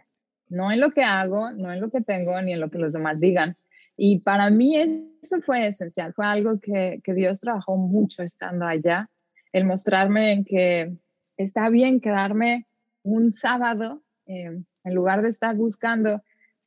no 0.52 0.72
en 0.72 0.80
lo 0.80 0.92
que 0.92 1.04
hago, 1.04 1.52
no 1.52 1.72
en 1.72 1.82
lo 1.82 1.90
que 1.90 2.02
tengo, 2.02 2.40
ni 2.42 2.54
en 2.54 2.60
lo 2.60 2.70
que 2.70 2.78
los 2.78 2.94
demás 2.94 3.20
digan. 3.20 3.56
Y 3.98 4.20
para 4.20 4.50
mí 4.50 4.76
eso 4.78 5.42
fue 5.42 5.68
esencial, 5.68 6.14
fue 6.14 6.26
algo 6.26 6.60
que, 6.60 7.02
que 7.04 7.14
Dios 7.14 7.40
trabajó 7.40 7.78
mucho 7.78 8.22
estando 8.22 8.66
allá, 8.66 9.10
el 9.54 9.66
mostrarme 9.66 10.34
en 10.34 10.46
que 10.46 10.94
está 11.38 11.70
bien 11.70 12.00
quedarme 12.00 12.68
un 13.04 13.34
sábado 13.34 14.02
eh, 14.28 14.62
en 14.84 14.94
lugar 14.94 15.22
de 15.22 15.30
estar 15.30 15.56
buscando 15.56 16.22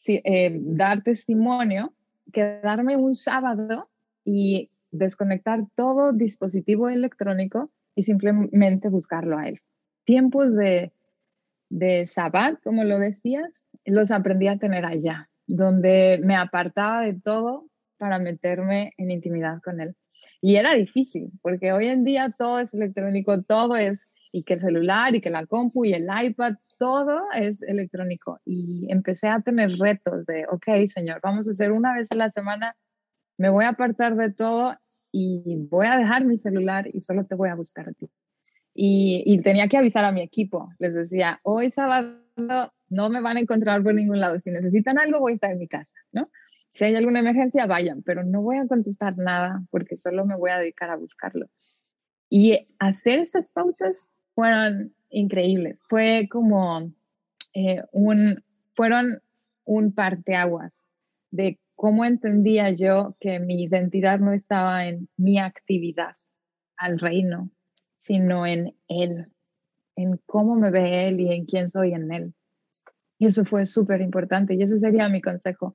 eh, 0.06 0.58
dar 0.60 1.02
testimonio, 1.02 1.92
quedarme 2.32 2.96
un 2.96 3.14
sábado 3.14 3.88
y 4.24 4.70
desconectar 4.90 5.64
todo 5.74 6.12
dispositivo 6.12 6.88
electrónico 6.88 7.66
y 7.94 8.02
simplemente 8.02 8.88
buscarlo 8.88 9.38
a 9.38 9.48
él. 9.48 9.60
Tiempos 10.04 10.54
de, 10.54 10.92
de 11.68 12.06
sabbat, 12.06 12.60
como 12.62 12.84
lo 12.84 12.98
decías, 12.98 13.66
los 13.84 14.10
aprendí 14.10 14.48
a 14.48 14.58
tener 14.58 14.84
allá, 14.84 15.28
donde 15.46 16.20
me 16.22 16.36
apartaba 16.36 17.02
de 17.02 17.14
todo 17.14 17.68
para 17.98 18.18
meterme 18.18 18.92
en 18.96 19.10
intimidad 19.10 19.60
con 19.62 19.80
él. 19.80 19.96
Y 20.40 20.56
era 20.56 20.74
difícil, 20.74 21.30
porque 21.42 21.72
hoy 21.72 21.86
en 21.88 22.04
día 22.04 22.34
todo 22.36 22.58
es 22.60 22.74
electrónico, 22.74 23.42
todo 23.42 23.76
es, 23.76 24.10
y 24.30 24.44
que 24.44 24.54
el 24.54 24.60
celular, 24.60 25.14
y 25.14 25.20
que 25.20 25.30
la 25.30 25.46
compu, 25.46 25.84
y 25.84 25.94
el 25.94 26.06
iPad, 26.22 26.54
todo 26.78 27.22
es 27.34 27.62
electrónico 27.62 28.40
y 28.44 28.86
empecé 28.90 29.28
a 29.28 29.40
tener 29.40 29.70
retos 29.78 30.26
de, 30.26 30.46
ok, 30.50 30.86
señor, 30.86 31.20
vamos 31.22 31.48
a 31.48 31.52
hacer 31.52 31.72
una 31.72 31.94
vez 31.94 32.10
a 32.12 32.16
la 32.16 32.30
semana, 32.30 32.76
me 33.38 33.48
voy 33.48 33.64
a 33.64 33.70
apartar 33.70 34.16
de 34.16 34.32
todo 34.32 34.76
y 35.12 35.56
voy 35.70 35.86
a 35.86 35.96
dejar 35.96 36.24
mi 36.24 36.36
celular 36.36 36.88
y 36.92 37.00
solo 37.00 37.24
te 37.24 37.34
voy 37.34 37.48
a 37.48 37.54
buscar 37.54 37.88
a 37.88 37.92
ti. 37.92 38.10
Y, 38.76 39.40
tenía 39.44 39.68
que 39.68 39.76
avisar 39.76 40.04
a 40.04 40.12
mi 40.12 40.20
equipo, 40.20 40.70
les 40.78 40.94
decía, 40.94 41.38
hoy 41.44 41.70
sábado 41.70 42.18
no 42.88 43.08
me 43.08 43.20
van 43.20 43.36
a 43.36 43.40
encontrar 43.40 43.82
por 43.82 43.94
ningún 43.94 44.18
lado, 44.18 44.38
si 44.38 44.50
necesitan 44.50 44.98
algo 44.98 45.20
voy 45.20 45.32
a 45.32 45.34
estar 45.36 45.52
en 45.52 45.58
mi 45.58 45.68
casa, 45.68 45.94
¿no? 46.10 46.28
Si 46.70 46.84
hay 46.84 46.96
alguna 46.96 47.20
emergencia, 47.20 47.66
vayan, 47.66 48.02
pero 48.02 48.24
no 48.24 48.42
voy 48.42 48.58
a 48.58 48.66
contestar 48.66 49.16
nada 49.16 49.62
porque 49.70 49.96
solo 49.96 50.26
me 50.26 50.34
voy 50.34 50.50
a 50.50 50.58
dedicar 50.58 50.90
a 50.90 50.96
buscarlo. 50.96 51.46
Y 52.28 52.66
hacer 52.80 53.20
esas 53.20 53.52
pausas 53.52 54.10
fueron 54.34 54.92
increíbles. 55.08 55.82
Fue 55.88 56.26
como 56.28 56.92
eh, 57.54 57.82
un, 57.92 58.42
fueron 58.74 59.22
un 59.64 59.92
parteaguas 59.92 60.84
de 61.30 61.60
cómo 61.76 62.04
entendía 62.04 62.70
yo 62.70 63.16
que 63.20 63.38
mi 63.38 63.62
identidad 63.62 64.18
no 64.18 64.32
estaba 64.32 64.86
en 64.86 65.08
mi 65.16 65.38
actividad 65.38 66.16
al 66.76 66.98
reino, 66.98 67.50
sino 68.04 68.46
en 68.46 68.74
Él, 68.86 69.28
en 69.96 70.20
cómo 70.26 70.56
me 70.56 70.70
ve 70.70 71.08
Él 71.08 71.20
y 71.20 71.32
en 71.32 71.46
quién 71.46 71.70
soy 71.70 71.94
en 71.94 72.12
Él. 72.12 72.34
Y 73.18 73.26
eso 73.26 73.44
fue 73.46 73.64
súper 73.64 74.02
importante 74.02 74.54
y 74.54 74.62
ese 74.62 74.78
sería 74.78 75.08
mi 75.08 75.22
consejo 75.22 75.74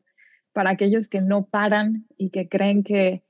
para 0.54 0.70
aquellos 0.70 1.10
que 1.10 1.22
no 1.22 1.48
paran 1.48 2.06
y 2.18 2.30
que 2.30 2.48
creen 2.48 2.84
que 2.84 3.24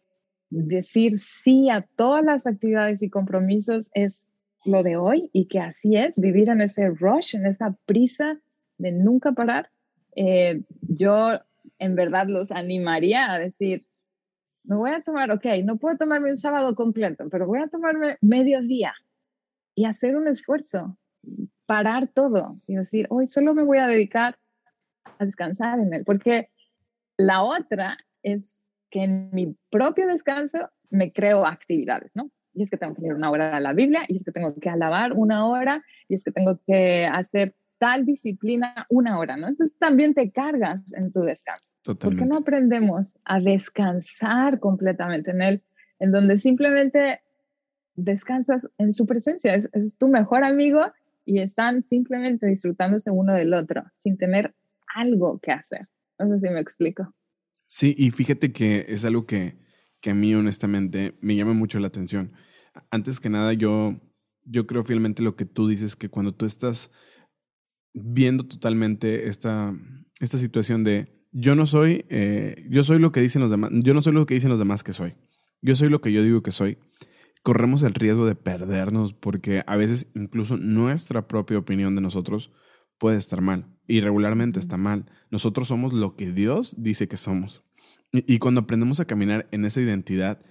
decir 0.50 1.18
sí 1.18 1.70
a 1.70 1.82
todas 1.82 2.26
las 2.26 2.46
actividades 2.46 3.02
y 3.02 3.10
compromisos 3.10 3.90
es 3.94 4.28
lo 4.66 4.84
de 4.84 4.98
hoy 4.98 5.30
y 5.32 5.48
que 5.48 5.60
así 5.60 5.96
es, 5.96 6.20
vivir 6.20 6.50
en 6.50 6.60
ese 6.60 6.90
rush, 6.90 7.36
en 7.36 7.46
esa 7.46 7.78
prisa 7.86 8.40
de 8.78 8.92
nunca 8.92 9.32
parar, 9.32 9.70
eh, 10.16 10.62
yo 10.82 11.40
en 11.78 11.96
verdad 11.96 12.28
los 12.28 12.52
animaría 12.52 13.32
a 13.32 13.40
decir, 13.40 13.88
me 14.70 14.76
voy 14.76 14.92
a 14.92 15.02
tomar, 15.02 15.32
ok, 15.32 15.46
no 15.66 15.78
puedo 15.78 15.98
tomarme 15.98 16.30
un 16.30 16.38
sábado 16.38 16.76
completo, 16.76 17.28
pero 17.30 17.48
voy 17.48 17.60
a 17.60 17.68
tomarme 17.68 18.18
medio 18.22 18.62
día 18.62 18.94
y 19.76 19.86
hacer 19.86 20.16
un 20.16 20.28
esfuerzo, 20.28 20.96
parar 21.66 22.08
todo 22.08 22.62
y 22.68 22.76
decir, 22.76 23.08
hoy 23.10 23.28
solo 23.28 23.54
me 23.56 23.64
voy 23.64 23.80
a 23.80 23.88
dedicar 23.88 24.38
a 25.18 25.26
descansar 25.26 25.80
en 25.80 25.94
él, 25.94 26.04
porque 26.06 26.50
la 27.18 27.44
otra 27.44 27.98
es 28.22 28.64
que 28.92 29.04
en 29.04 29.32
mi 29.32 29.58
propio 29.72 30.08
descanso 30.08 30.70
me 30.92 31.12
creo 31.12 31.46
actividades, 31.46 32.16
¿no? 32.16 32.30
y 32.54 32.64
es 32.64 32.70
que 32.70 32.78
tengo 32.78 32.94
que 32.94 33.02
leer 33.02 33.16
una 33.16 33.32
hora 33.32 33.56
de 33.56 33.62
la 33.62 33.74
Biblia, 33.74 34.04
y 34.08 34.18
es 34.18 34.24
que 34.24 34.32
tengo 34.32 34.54
que 34.54 34.70
alabar 34.70 35.14
una 35.14 35.48
hora, 35.48 35.84
y 36.08 36.16
es 36.16 36.24
que 36.24 36.32
tengo 36.32 36.60
que 36.66 37.06
hacer 37.06 37.56
tal 37.80 38.06
disciplina 38.06 38.86
una 38.90 39.18
hora, 39.18 39.38
¿no? 39.38 39.48
Entonces 39.48 39.78
también 39.80 40.14
te 40.14 40.32
cargas 40.32 40.94
en 40.94 41.12
tu 41.12 41.22
descanso. 41.22 41.72
Totalmente. 41.82 42.06
¿Por 42.06 42.30
qué 42.30 42.34
no 42.34 42.40
aprendemos 42.40 43.18
a 43.26 43.40
descansar 43.40 44.60
completamente 44.60 45.32
en 45.32 45.42
Él, 45.42 45.64
en 46.00 46.12
donde 46.12 46.38
simplemente 46.38 47.22
descansas 47.96 48.70
en 48.78 48.94
su 48.94 49.06
presencia? 49.06 49.56
Es, 49.56 49.70
es 49.74 49.98
tu 49.98 50.08
mejor 50.08 50.44
amigo 50.44 50.82
y 51.26 51.40
están 51.40 51.82
simplemente 51.82 52.46
disfrutándose 52.48 53.10
uno 53.10 53.34
del 53.34 53.54
otro, 53.54 53.84
sin 53.98 54.18
tener 54.18 54.54
algo 54.96 55.40
que 55.40 55.52
hacer. 55.52 55.88
No 56.20 56.28
sé 56.28 56.48
si 56.48 56.54
me 56.54 56.60
explico. 56.60 57.16
Sí, 57.66 57.96
y 57.98 58.12
fíjate 58.12 58.52
que 58.52 58.86
es 58.90 59.06
algo 59.06 59.26
que, 59.26 59.58
que 60.02 60.12
a 60.12 60.16
mí 60.16 60.36
honestamente 60.36 61.18
me 61.22 61.36
llama 61.36 61.54
mucho 61.54 61.80
la 61.80 61.88
atención 61.88 62.34
antes 62.92 63.20
que 63.20 63.30
nada, 63.30 63.54
yo, 63.54 64.00
yo 64.44 64.68
creo 64.68 64.84
fielmente 64.84 65.24
lo 65.24 65.36
que 65.36 65.46
tú 65.46 65.68
dices, 65.68 65.96
que 65.96 66.10
cuando 66.10 66.34
tú 66.34 66.46
estás 66.46 66.92
viendo 67.94 68.46
totalmente 68.46 69.28
esta, 69.28 69.76
esta 70.20 70.38
situación 70.38 70.84
de 70.84 71.20
yo 71.32 71.56
no 71.56 71.66
soy, 71.66 72.06
eh, 72.10 72.66
yo 72.70 72.84
soy 72.84 73.00
lo 73.00 73.12
que 73.12 73.22
dicen 73.22 73.42
los 73.42 73.52
demás, 73.52 73.72
yo 73.74 73.94
no 73.94 74.02
soy 74.02 74.14
lo 74.14 74.26
que 74.26 74.34
dicen 74.34 74.50
los 74.50 74.60
demás 74.60 74.84
que 74.84 74.94
soy, 74.94 75.16
yo 75.62 75.76
soy 75.76 75.90
lo 75.90 76.02
que 76.02 76.12
yo 76.12 76.24
digo 76.24 76.42
que 76.42 76.52
soy. 76.52 76.78
corremos 77.44 77.84
el 77.84 77.94
riesgo 77.94 78.26
de 78.26 78.36
perdernos 78.36 79.14
porque 79.14 79.64
a 79.66 79.76
veces 79.78 80.08
incluso 80.16 80.58
nuestra 80.58 81.28
propia 81.28 81.58
opinión 81.58 81.96
de 81.96 82.02
nosotros 82.02 82.52
puede 82.98 83.18
estar 83.18 83.42
mal 83.42 83.68
y 83.88 84.02
regularmente 84.02 84.60
está 84.60 84.78
mal. 84.78 85.06
Nosotros 85.32 85.68
somos 85.68 85.94
lo 85.94 86.16
que 86.16 86.32
Dios 86.32 86.76
dice 86.78 87.08
que 87.08 87.18
somos. 87.18 87.64
Y, 88.12 88.34
y 88.34 88.40
cuando 88.40 88.62
aprendemos 88.62 89.00
a 89.00 89.06
caminar 89.06 89.48
en 89.52 89.66
esa 89.66 89.80
identidad, 89.80 90.42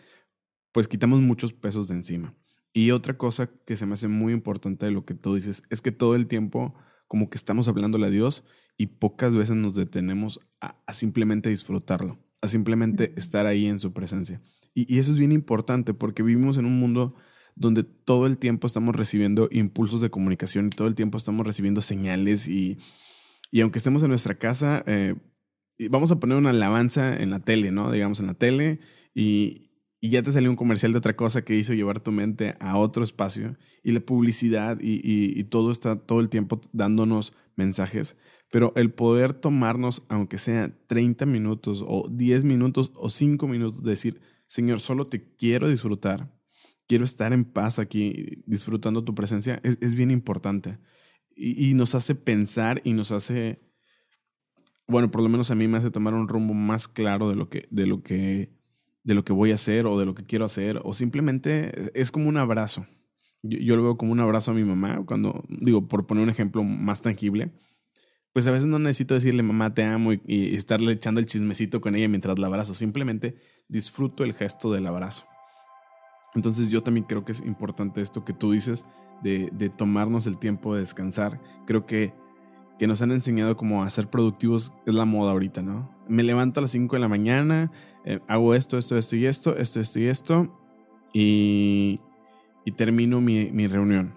pues 0.72 0.88
quitamos 0.88 1.20
muchos 1.20 1.53
pesos 1.53 1.88
de 1.88 1.94
encima. 1.96 2.35
Y 2.72 2.90
otra 2.92 3.18
cosa 3.18 3.51
que 3.66 3.77
se 3.77 3.87
me 3.87 3.94
hace 3.94 4.09
muy 4.09 4.33
importante 4.33 4.87
de 4.87 4.92
lo 4.92 5.05
que 5.05 5.14
tú 5.14 5.35
dices 5.35 5.62
es 5.70 5.81
que 5.81 5.92
todo 5.92 6.14
el 6.14 6.27
tiempo 6.27 6.74
como 7.09 7.31
que 7.31 7.37
estamos 7.37 7.66
hablándole 7.66 8.07
a 8.07 8.11
Dios 8.11 8.44
y 8.77 8.87
pocas 8.87 9.35
veces 9.35 9.57
nos 9.57 9.75
detenemos 9.75 10.40
a, 10.61 10.77
simplemente 10.92 11.51
disfrutarlo, 11.51 12.18
a 12.40 12.49
simplemente 12.49 13.12
estar 13.16 13.47
ahí 13.47 13.66
en 13.66 13.79
su 13.79 13.92
presencia. 13.92 14.40
Y, 14.75 14.94
y, 14.94 14.99
eso 14.99 15.11
es 15.11 15.18
bien 15.18 15.33
importante 15.33 15.94
porque 15.94 16.23
vivimos 16.23 16.59
en 16.59 16.66
un 16.66 16.79
mundo 16.79 17.16
donde 17.57 17.83
todo 17.83 18.27
el 18.27 18.38
tiempo 18.38 18.66
estamos 18.66 18.94
recibiendo 18.94 19.49
impulsos 19.51 20.01
de 20.01 20.11
comunicación 20.11 20.66
y 20.66 20.71
todo 20.71 20.87
el 20.87 20.94
tiempo 20.94 21.18
estamos 21.18 21.44
recibiendo 21.44 21.83
señales 21.83 22.47
y, 22.47 22.79
y 23.51 23.62
aunque 23.62 23.79
estemos 23.79 24.03
en 24.03 24.11
nuestra 24.11 24.37
casa, 24.37 24.85
eh, 24.87 25.16
vamos 25.90 26.11
a 26.11 26.21
poner 26.21 26.37
una 26.37 26.51
alabanza 26.51 27.16
en 27.16 27.31
la 27.31 27.40
tele, 27.40 27.73
¿no? 27.73 27.90
Digamos 27.90 28.21
en 28.21 28.27
la 28.27 28.35
tele 28.35 28.81
y, 29.14 29.67
y 30.00 30.11
ya 30.11 30.22
te 30.22 30.32
salió 30.32 30.50
un 30.50 30.56
comercial 30.56 30.92
de 30.92 30.98
otra 30.98 31.16
cosa 31.16 31.44
que 31.44 31.56
hizo 31.56 31.74
llevar 31.74 32.00
tu 32.00 32.12
mente 32.12 32.56
a 32.61 32.76
otro 32.78 33.02
espacio 33.02 33.56
y 33.82 33.92
la 33.92 34.00
publicidad 34.00 34.78
y, 34.80 35.00
y, 35.02 35.44
todo 35.44 35.72
está 35.72 35.96
todo 35.96 36.20
el 36.20 36.28
tiempo 36.28 36.61
dándonos 36.72 37.34
mensajes, 37.56 38.16
pero 38.50 38.72
el 38.76 38.92
poder 38.92 39.32
tomarnos, 39.32 40.04
aunque 40.08 40.38
sea 40.38 40.72
30 40.87 41.26
minutos 41.26 41.84
o 41.87 42.08
10 42.11 42.44
minutos 42.44 42.92
o 42.94 43.11
5 43.11 43.48
minutos, 43.48 43.82
decir, 43.82 44.20
Señor, 44.46 44.80
solo 44.80 45.08
te 45.08 45.34
quiero 45.34 45.68
disfrutar, 45.68 46.32
quiero 46.87 47.04
estar 47.04 47.32
en 47.32 47.44
paz 47.44 47.78
aquí 47.78 48.42
disfrutando 48.46 49.04
tu 49.04 49.14
presencia, 49.14 49.61
es, 49.64 49.78
es 49.80 49.94
bien 49.94 50.11
importante. 50.11 50.78
Y, 51.34 51.70
y 51.70 51.74
nos 51.74 51.94
hace 51.94 52.14
pensar 52.14 52.80
y 52.84 52.92
nos 52.92 53.11
hace, 53.11 53.61
bueno, 54.87 55.11
por 55.11 55.22
lo 55.22 55.28
menos 55.28 55.50
a 55.50 55.54
mí 55.56 55.66
me 55.66 55.78
hace 55.78 55.90
tomar 55.90 56.14
un 56.14 56.28
rumbo 56.28 56.54
más 56.54 56.87
claro 56.87 57.28
de 57.28 57.37
lo 57.37 57.48
que, 57.48 57.66
de 57.70 57.87
lo 57.87 58.02
que 58.02 58.58
de 59.09 59.14
lo 59.14 59.25
que 59.25 59.33
voy 59.33 59.53
a 59.53 59.55
hacer 59.55 59.87
o 59.87 59.99
de 59.99 60.05
lo 60.05 60.14
que 60.14 60.27
quiero 60.27 60.44
hacer, 60.44 60.83
o 60.85 60.92
simplemente 60.92 61.90
es 61.99 62.12
como 62.12 62.29
un 62.29 62.37
abrazo. 62.37 62.87
Yo, 63.42 63.75
lo 63.75 63.83
veo 63.83 63.97
como 63.97 64.12
un 64.12 64.21
abrazo 64.21 64.51
a 64.51 64.55
mi 64.55 64.64
mamá, 64.64 65.03
cuando, 65.07 65.47
digo, 65.49 65.88
por 65.88 66.07
poner 66.07 66.25
un 66.25 66.29
ejemplo 66.29 66.62
más 66.62 67.01
tangible, 67.01 67.51
pues 68.35 68.47
a 68.47 68.51
veces 68.51 68.66
no 68.66 68.79
necesito 68.79 69.14
decirle 69.14 69.42
mamá 69.42 69.73
te 69.73 69.83
amo 69.83 70.12
y, 70.12 70.55
estarle 70.55 70.92
echando 70.92 71.21
el 71.21 71.27
chismecito 71.27 71.81
con 71.81 71.94
ella 71.94 72.07
mientras 72.07 72.38
la 72.38 72.49
abrazo, 72.49 72.75
simplemente 72.75 73.37
disfruto 73.66 74.25
el 74.25 74.35
gesto 74.35 74.71
del 74.71 74.87
abrazo. 74.87 75.25
Entonces 76.35 76.68
yo 76.68 76.83
también 76.83 77.07
creo 77.07 77.25
que 77.25 77.33
es 77.33 77.40
importante 77.40 78.03
esto 78.03 78.27
que 78.27 78.35
tú 78.35 78.53
dices 78.53 78.85
de, 79.23 79.73
tomarnos 79.79 80.27
el 80.27 80.37
tiempo 80.37 80.75
de 80.75 80.83
descansar. 80.83 81.40
Creo 81.64 81.87
que 81.87 82.12
que 82.79 82.87
nos 82.87 83.03
han 83.03 83.11
enseñado 83.11 83.57
como 83.57 83.83
a 83.83 83.90
ser 83.90 84.09
productivos 84.09 84.73
es 84.87 84.94
la 84.94 85.05
moda 85.05 85.33
ahorita, 85.33 85.62
¿no? 85.62 85.90
Me 86.09 86.23
levanto 86.23 86.61
a 86.61 86.62
las 86.62 86.71
5 86.71 86.94
de 86.97 87.01
la 87.01 87.09
mañana, 87.09 87.73
eh, 88.09 88.21
hago 88.27 88.55
esto, 88.55 88.79
esto, 88.79 88.97
esto 88.97 89.16
y 89.16 89.27
esto, 89.27 89.57
esto, 89.57 89.81
esto 89.81 90.01
y 90.01 90.07
esto, 90.07 90.59
y, 91.12 92.01
termino 92.77 93.21
mi, 93.21 93.66
reunión 93.66 94.14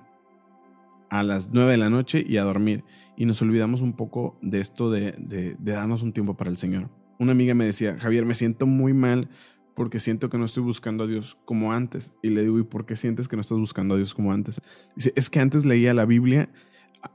a 1.09 1.23
las 1.23 1.49
9 1.51 1.71
de 1.71 1.77
la 1.77 1.89
noche 1.89 2.23
y 2.25 2.37
a 2.37 2.43
dormir. 2.43 2.83
Y 3.17 3.25
nos 3.25 3.41
olvidamos 3.41 3.81
un 3.81 3.93
poco 3.93 4.37
de 4.41 4.59
esto 4.61 4.89
de 4.89 5.55
darnos 5.59 6.03
un 6.03 6.13
tiempo 6.13 6.35
para 6.35 6.49
el 6.49 6.57
Señor. 6.57 6.89
Una 7.19 7.33
amiga 7.33 7.53
me 7.53 7.65
decía, 7.65 7.97
Javier, 7.99 8.25
me 8.25 8.33
siento 8.33 8.65
muy 8.65 8.93
mal 8.93 9.29
porque 9.75 9.99
siento 9.99 10.29
que 10.29 10.37
no 10.37 10.45
estoy 10.45 10.63
buscando 10.63 11.03
a 11.03 11.07
Dios 11.07 11.37
como 11.45 11.73
antes. 11.73 12.13
Y 12.23 12.29
le 12.29 12.43
digo, 12.43 12.59
¿y 12.59 12.63
por 12.63 12.85
qué 12.85 12.95
sientes 12.95 13.27
que 13.27 13.35
no 13.35 13.41
estás 13.41 13.57
buscando 13.57 13.95
a 13.95 13.97
Dios 13.97 14.13
como 14.13 14.31
antes? 14.33 14.61
Dice, 14.95 15.13
es 15.15 15.29
que 15.29 15.39
antes 15.39 15.65
leía 15.65 15.93
la 15.93 16.05
Biblia 16.05 16.49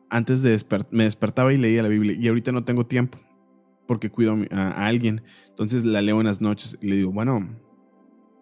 antes 0.08 0.42
de 0.42 0.58
me 0.90 1.04
despertaba 1.04 1.52
y 1.52 1.58
leía 1.58 1.82
la 1.82 1.88
Biblia 1.88 2.16
y 2.18 2.28
ahorita 2.28 2.52
no 2.52 2.64
tengo 2.64 2.86
tiempo 2.86 3.18
porque 3.86 4.10
cuido 4.10 4.36
a, 4.50 4.86
alguien. 4.86 5.22
Entonces 5.48 5.84
la 5.84 6.02
leo 6.02 6.20
en 6.20 6.26
las 6.26 6.40
noches 6.40 6.78
y 6.80 6.88
le 6.88 6.96
digo, 6.96 7.12
bueno, 7.12 7.56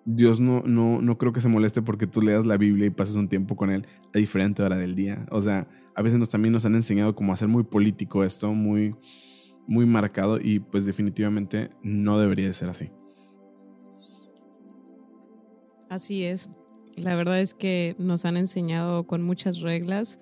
Dios 0.04 0.40
no, 0.40 0.62
no, 0.62 1.00
no 1.00 1.18
creo 1.18 1.33
que 1.33 1.40
se 1.40 1.48
moleste 1.48 1.83
porque 1.83 2.07
tú 2.07 2.20
leas 2.20 2.44
la 2.44 2.57
Biblia 2.57 2.87
y 2.87 2.90
pases 2.90 3.16
un 3.16 3.28
tiempo 3.28 3.57
con 3.57 3.70
Él 3.70 3.87
a 4.14 4.18
diferente 4.18 4.62
hora 4.62 4.76
del 4.76 4.94
día. 4.94 5.26
O 5.30 5.40
sea, 5.40 5.68
a 5.94 6.02
veces 6.02 6.18
nos, 6.18 6.30
también 6.30 6.52
nos 6.52 6.64
han 6.64 6.74
enseñado 6.74 7.14
como 7.14 7.33
a 7.33 7.46
muy 7.46 7.64
político 7.64 8.24
esto, 8.24 8.52
muy, 8.52 8.94
muy 9.66 9.87
marcado 9.87 10.38
y 10.40 10.61
pues 10.61 10.85
definitivamente 10.85 11.70
no 11.83 12.18
debería 12.18 12.46
de 12.46 12.54
ser 12.54 12.68
así. 12.68 12.90
Así 15.88 16.24
es. 16.24 16.50
La 16.96 17.16
verdad 17.16 17.40
es 17.40 17.54
que 17.54 17.96
nos 17.98 18.24
han 18.24 18.37
enseñado 18.37 19.07
con 19.07 19.22
muchas 19.22 19.61
reglas 19.61 20.20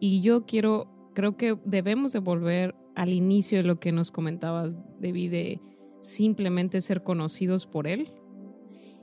y 0.00 0.22
yo 0.22 0.46
quiero, 0.46 0.88
creo 1.14 1.36
que 1.36 1.58
debemos 1.64 2.12
de 2.12 2.18
volver 2.20 2.74
al 2.94 3.12
inicio 3.12 3.58
de 3.58 3.64
lo 3.64 3.80
que 3.80 3.92
nos 3.92 4.10
comentabas, 4.10 4.76
David, 5.00 5.30
de 5.30 5.60
simplemente 6.00 6.80
ser 6.80 7.02
conocidos 7.02 7.66
por 7.66 7.86
Él 7.86 8.08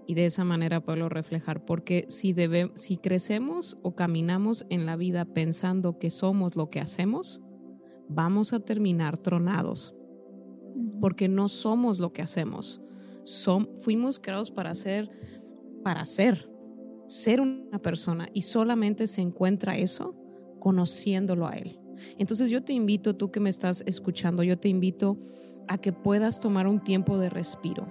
y 0.08 0.16
de 0.16 0.26
esa 0.26 0.44
manera 0.44 0.82
poderlo 0.82 1.10
reflejar. 1.10 1.66
Porque 1.66 2.06
si, 2.10 2.34
debe, 2.34 2.72
si 2.76 2.98
crecemos 2.98 3.78
o 3.84 3.96
caminamos 3.96 4.66
en 4.70 4.86
la 4.86 4.96
vida 4.96 5.26
pensando 5.26 6.00
que 6.00 6.10
somos 6.10 6.56
lo 6.56 6.70
que 6.70 6.80
hacemos, 6.80 7.42
vamos 8.08 8.54
a 8.54 8.60
terminar 8.60 9.18
tronados. 9.18 9.94
Porque 11.02 11.28
no 11.28 11.50
somos 11.50 12.00
lo 12.00 12.14
que 12.14 12.22
hacemos. 12.22 12.82
Som, 13.24 13.68
fuimos 13.76 14.20
creados 14.20 14.52
para 14.52 14.74
ser, 14.76 15.10
para 15.84 16.06
ser, 16.06 16.50
ser 17.08 17.42
una 17.42 17.80
persona 17.80 18.30
y 18.34 18.44
solamente 18.44 19.08
se 19.08 19.22
encuentra 19.22 19.78
eso 19.78 20.16
conociéndolo 20.60 21.48
a 21.48 21.54
Él. 21.54 21.80
Entonces 22.18 22.50
yo 22.50 22.64
te 22.64 22.74
invito, 22.74 23.16
tú 23.16 23.32
que 23.32 23.40
me 23.40 23.50
estás 23.50 23.84
escuchando, 23.86 24.44
yo 24.44 24.58
te 24.58 24.70
invito 24.70 25.18
a 25.68 25.78
que 25.78 25.94
puedas 25.94 26.40
tomar 26.40 26.68
un 26.68 26.80
tiempo 26.80 27.18
de 27.18 27.30
respiro, 27.30 27.88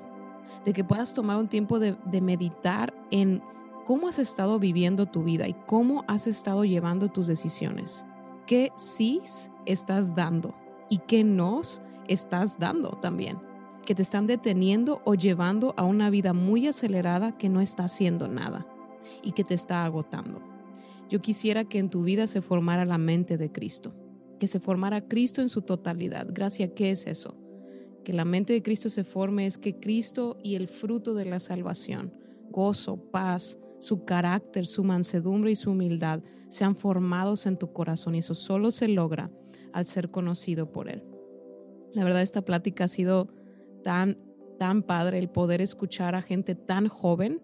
de 0.64 0.72
que 0.72 0.84
puedas 0.84 1.14
tomar 1.14 1.36
un 1.36 1.48
tiempo 1.48 1.78
de, 1.78 1.96
meditar 2.20 2.94
en 3.10 3.42
cómo 3.84 4.08
has 4.08 4.18
estado 4.18 4.58
viviendo 4.58 5.06
tu 5.06 5.22
vida 5.22 5.46
y 5.48 5.54
cómo 5.66 6.04
has 6.08 6.26
estado 6.26 6.64
llevando 6.64 7.08
tus 7.08 7.26
decisiones. 7.26 8.04
¿Qué 8.46 8.70
sí 8.76 9.20
estás 9.64 10.14
dando 10.14 10.54
y 10.88 10.98
qué 10.98 11.24
nos 11.24 11.82
estás 12.08 12.58
dando 12.58 12.90
también? 12.90 13.38
Que 13.84 13.94
te 13.94 14.02
están 14.02 14.26
deteniendo 14.26 15.02
o 15.04 15.14
llevando 15.14 15.74
a 15.76 15.84
una 15.84 16.10
vida 16.10 16.32
muy 16.32 16.66
acelerada 16.66 17.36
que 17.36 17.48
no 17.48 17.60
está 17.60 17.84
haciendo 17.84 18.28
nada 18.28 18.66
y 19.22 19.32
que 19.32 19.44
te 19.44 19.54
está 19.54 19.84
agotando. 19.84 20.55
Yo 21.08 21.20
quisiera 21.20 21.64
que 21.64 21.78
en 21.78 21.90
tu 21.90 22.02
vida 22.02 22.26
se 22.26 22.42
formara 22.42 22.84
la 22.84 22.98
mente 22.98 23.38
de 23.38 23.52
Cristo, 23.52 23.94
que 24.40 24.46
se 24.46 24.60
formara 24.60 25.06
Cristo 25.06 25.40
en 25.40 25.48
su 25.48 25.62
totalidad. 25.62 26.26
Gracias, 26.30 26.70
¿qué 26.74 26.90
es 26.90 27.06
eso? 27.06 27.36
Que 28.04 28.12
la 28.12 28.24
mente 28.24 28.52
de 28.52 28.62
Cristo 28.62 28.88
se 28.88 29.04
forme 29.04 29.46
es 29.46 29.58
que 29.58 29.78
Cristo 29.78 30.36
y 30.42 30.56
el 30.56 30.68
fruto 30.68 31.14
de 31.14 31.24
la 31.24 31.40
salvación, 31.40 32.12
gozo, 32.50 32.96
paz, 33.10 33.58
su 33.78 34.04
carácter, 34.04 34.66
su 34.66 34.84
mansedumbre 34.84 35.50
y 35.50 35.56
su 35.56 35.70
humildad 35.70 36.22
sean 36.48 36.74
formados 36.74 37.46
en 37.46 37.56
tu 37.56 37.72
corazón 37.72 38.14
y 38.14 38.18
eso 38.18 38.34
solo 38.34 38.70
se 38.70 38.88
logra 38.88 39.30
al 39.72 39.86
ser 39.86 40.10
conocido 40.10 40.72
por 40.72 40.88
Él. 40.88 41.02
La 41.92 42.04
verdad, 42.04 42.22
esta 42.22 42.42
plática 42.42 42.84
ha 42.84 42.88
sido 42.88 43.28
tan, 43.82 44.18
tan 44.58 44.82
padre 44.82 45.18
el 45.18 45.28
poder 45.28 45.60
escuchar 45.60 46.14
a 46.14 46.22
gente 46.22 46.54
tan 46.54 46.88
joven 46.88 47.42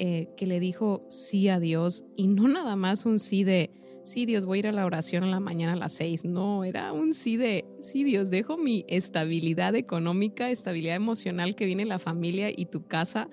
eh, 0.00 0.28
que 0.36 0.46
le 0.46 0.60
dijo 0.60 1.00
sí 1.08 1.48
a 1.48 1.58
Dios 1.58 2.04
y 2.14 2.28
no 2.28 2.46
nada 2.46 2.76
más 2.76 3.04
un 3.04 3.18
sí 3.18 3.42
de, 3.42 3.72
sí 4.04 4.26
Dios, 4.26 4.44
voy 4.44 4.58
a 4.58 4.60
ir 4.60 4.66
a 4.68 4.72
la 4.72 4.86
oración 4.86 5.24
en 5.24 5.32
la 5.32 5.40
mañana 5.40 5.72
a 5.72 5.76
las 5.76 5.92
seis. 5.92 6.24
No, 6.24 6.62
era 6.62 6.92
un 6.92 7.12
sí 7.12 7.36
de, 7.36 7.64
sí 7.80 8.04
Dios, 8.04 8.30
dejo 8.30 8.56
mi 8.56 8.84
estabilidad 8.86 9.74
económica, 9.74 10.52
estabilidad 10.52 10.94
emocional 10.94 11.56
que 11.56 11.66
viene 11.66 11.84
la 11.84 11.98
familia 11.98 12.48
y 12.48 12.66
tu 12.66 12.86
casa, 12.86 13.28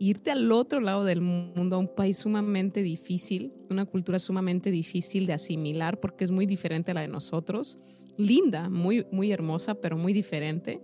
irte 0.00 0.32
al 0.32 0.50
otro 0.50 0.80
lado 0.80 1.04
del 1.04 1.20
mundo, 1.20 1.76
a 1.76 1.78
un 1.78 1.94
país 1.94 2.16
sumamente 2.16 2.82
difícil, 2.82 3.52
una 3.70 3.84
cultura 3.84 4.18
sumamente 4.18 4.72
difícil 4.72 5.24
de 5.24 5.34
asimilar 5.34 6.00
porque 6.00 6.24
es 6.24 6.32
muy 6.32 6.46
diferente 6.46 6.90
a 6.90 6.94
la 6.94 7.02
de 7.02 7.08
nosotros. 7.08 7.78
Linda, 8.16 8.68
muy, 8.68 9.06
muy 9.12 9.30
hermosa, 9.30 9.76
pero 9.76 9.96
muy 9.96 10.12
diferente. 10.12 10.80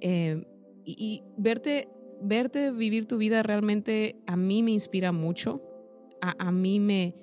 Eh, 0.00 0.44
y 0.84 1.22
verte 1.36 1.88
verte 2.20 2.72
vivir 2.72 3.06
tu 3.06 3.18
vida 3.18 3.42
realmente 3.42 4.16
a 4.26 4.36
mí 4.36 4.62
me 4.62 4.72
inspira 4.72 5.12
mucho. 5.12 5.62
A, 6.20 6.50
mí 6.50 6.80
me, 6.80 7.14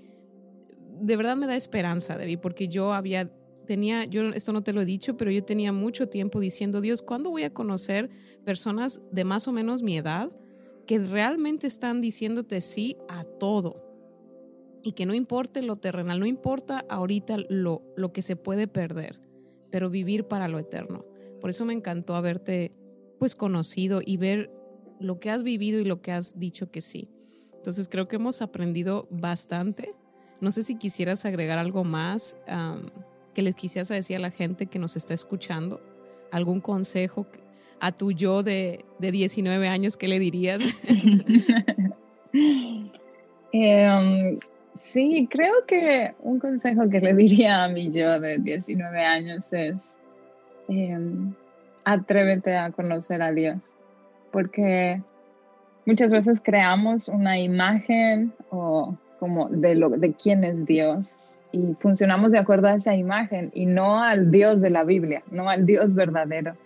de 1.01 1.17
verdad 1.17 1.36
me 1.36 1.47
da 1.47 1.56
esperanza, 1.58 2.17
Debbie, 2.17 2.38
porque 2.38 2.69
yo 2.69 2.93
había, 2.93 3.29
tenía, 3.65 4.06
yo 4.06 4.27
esto 4.27 4.53
no 4.53 4.63
te 4.63 4.71
lo 4.71 4.82
he 4.82 4.86
dicho, 4.86 5.17
pero 5.17 5.29
yo 5.29 5.43
tenía 5.43 5.73
mucho 5.73 6.08
tiempo 6.08 6.39
diciendo, 6.39 6.79
Dios, 6.79 7.01
¿cuándo 7.01 7.29
voy 7.29 7.43
a 7.43 7.53
conocer 7.53 8.10
personas 8.45 9.01
de 9.12 9.25
más 9.25 9.47
o 9.47 9.51
menos 9.51 9.82
mi 9.82 9.97
edad 9.97 10.32
que 10.88 10.99
realmente 10.99 11.67
están 11.67 11.99
diciéndote 11.99 12.62
sí 12.62 12.95
a 13.10 13.25
todo? 13.25 13.75
Y 14.84 14.93
que 14.93 15.06
no 15.06 15.13
importe 15.13 15.62
lo 15.62 15.75
terrenal, 15.75 16.19
no 16.19 16.25
importa 16.25 16.86
ahorita 16.88 17.38
lo, 17.49 17.82
lo 17.97 18.13
que 18.13 18.21
se 18.21 18.38
puede 18.38 18.67
perder, 18.67 19.19
pero 19.69 19.89
vivir 19.89 20.25
para 20.29 20.47
lo 20.47 20.60
eterno. 20.60 21.06
Por 21.41 21.49
eso 21.49 21.65
me 21.65 21.73
encantó 21.73 22.15
haberte 22.15 22.71
pues 23.19 23.36
conocido 23.36 24.01
y 24.06 24.17
ver 24.17 24.49
lo 25.04 25.20
que 25.20 25.30
has 25.30 25.44
vivido 25.44 25.80
y 25.80 25.86
lo 25.86 26.02
que 26.02 26.12
has 26.12 26.39
dicho 26.39 26.72
que 26.72 26.82
sí. 26.82 27.10
Entonces 27.56 27.88
creo 27.88 28.08
que 28.08 28.16
hemos 28.16 28.42
aprendido 28.42 29.08
bastante. 29.12 29.94
No 30.42 30.52
sé 30.52 30.63
si 30.63 30.76
quisieras 30.76 31.26
agregar 31.26 31.60
algo 31.60 31.84
más 31.84 32.38
que 33.34 33.42
les 33.42 33.56
quisieras 33.56 33.89
decir 33.89 34.18
a 34.18 34.20
la 34.20 34.32
gente 34.32 34.68
que 34.68 34.80
nos 34.80 34.96
está 34.96 35.13
escuchando. 35.13 35.82
¿Algún 36.32 36.62
consejo 36.62 37.28
a 37.80 37.92
tu 37.92 38.12
yo 38.12 38.44
de, 38.44 38.86
de 39.00 39.12
19 39.12 39.68
años, 39.68 39.98
qué 39.98 40.08
le 40.08 40.20
dirías? 40.20 40.62
Em, 43.54 44.39
sí, 44.74 45.28
creo 45.30 45.54
que 45.68 46.16
un 46.22 46.39
consejo 46.39 46.89
que 46.89 47.00
le 47.00 47.13
diría 47.13 47.63
a 47.63 47.70
mi 47.70 47.92
yo 47.92 48.20
de 48.20 48.39
19 48.39 49.00
años 49.00 49.54
es 49.54 49.96
em, 50.68 51.34
atrévete 51.86 52.56
a 52.56 52.72
conocer 52.72 53.22
a 53.22 53.32
Dios, 53.32 53.76
porque 54.34 55.02
muchas 55.86 56.12
veces 56.12 56.41
creamos 56.43 57.08
una 57.08 57.39
imagen 57.39 58.34
o 58.50 58.98
como 59.19 59.48
de, 59.48 59.76
lo, 59.76 59.89
de 59.91 60.12
quién 60.12 60.43
es 60.43 60.65
Dios 60.65 61.19
y 61.54 61.76
funcionamos 61.80 62.32
de 62.34 62.39
acuerdo 62.39 62.67
a 62.67 62.74
esa 62.74 62.96
imagen 62.96 63.52
y 63.54 63.67
no 63.67 64.04
al 64.04 64.32
Dios 64.32 64.60
de 64.60 64.72
la 64.72 64.84
Biblia, 64.84 65.22
no 65.32 65.50
al 65.50 65.65
Dios 65.65 65.93
verdadero. 65.93 66.58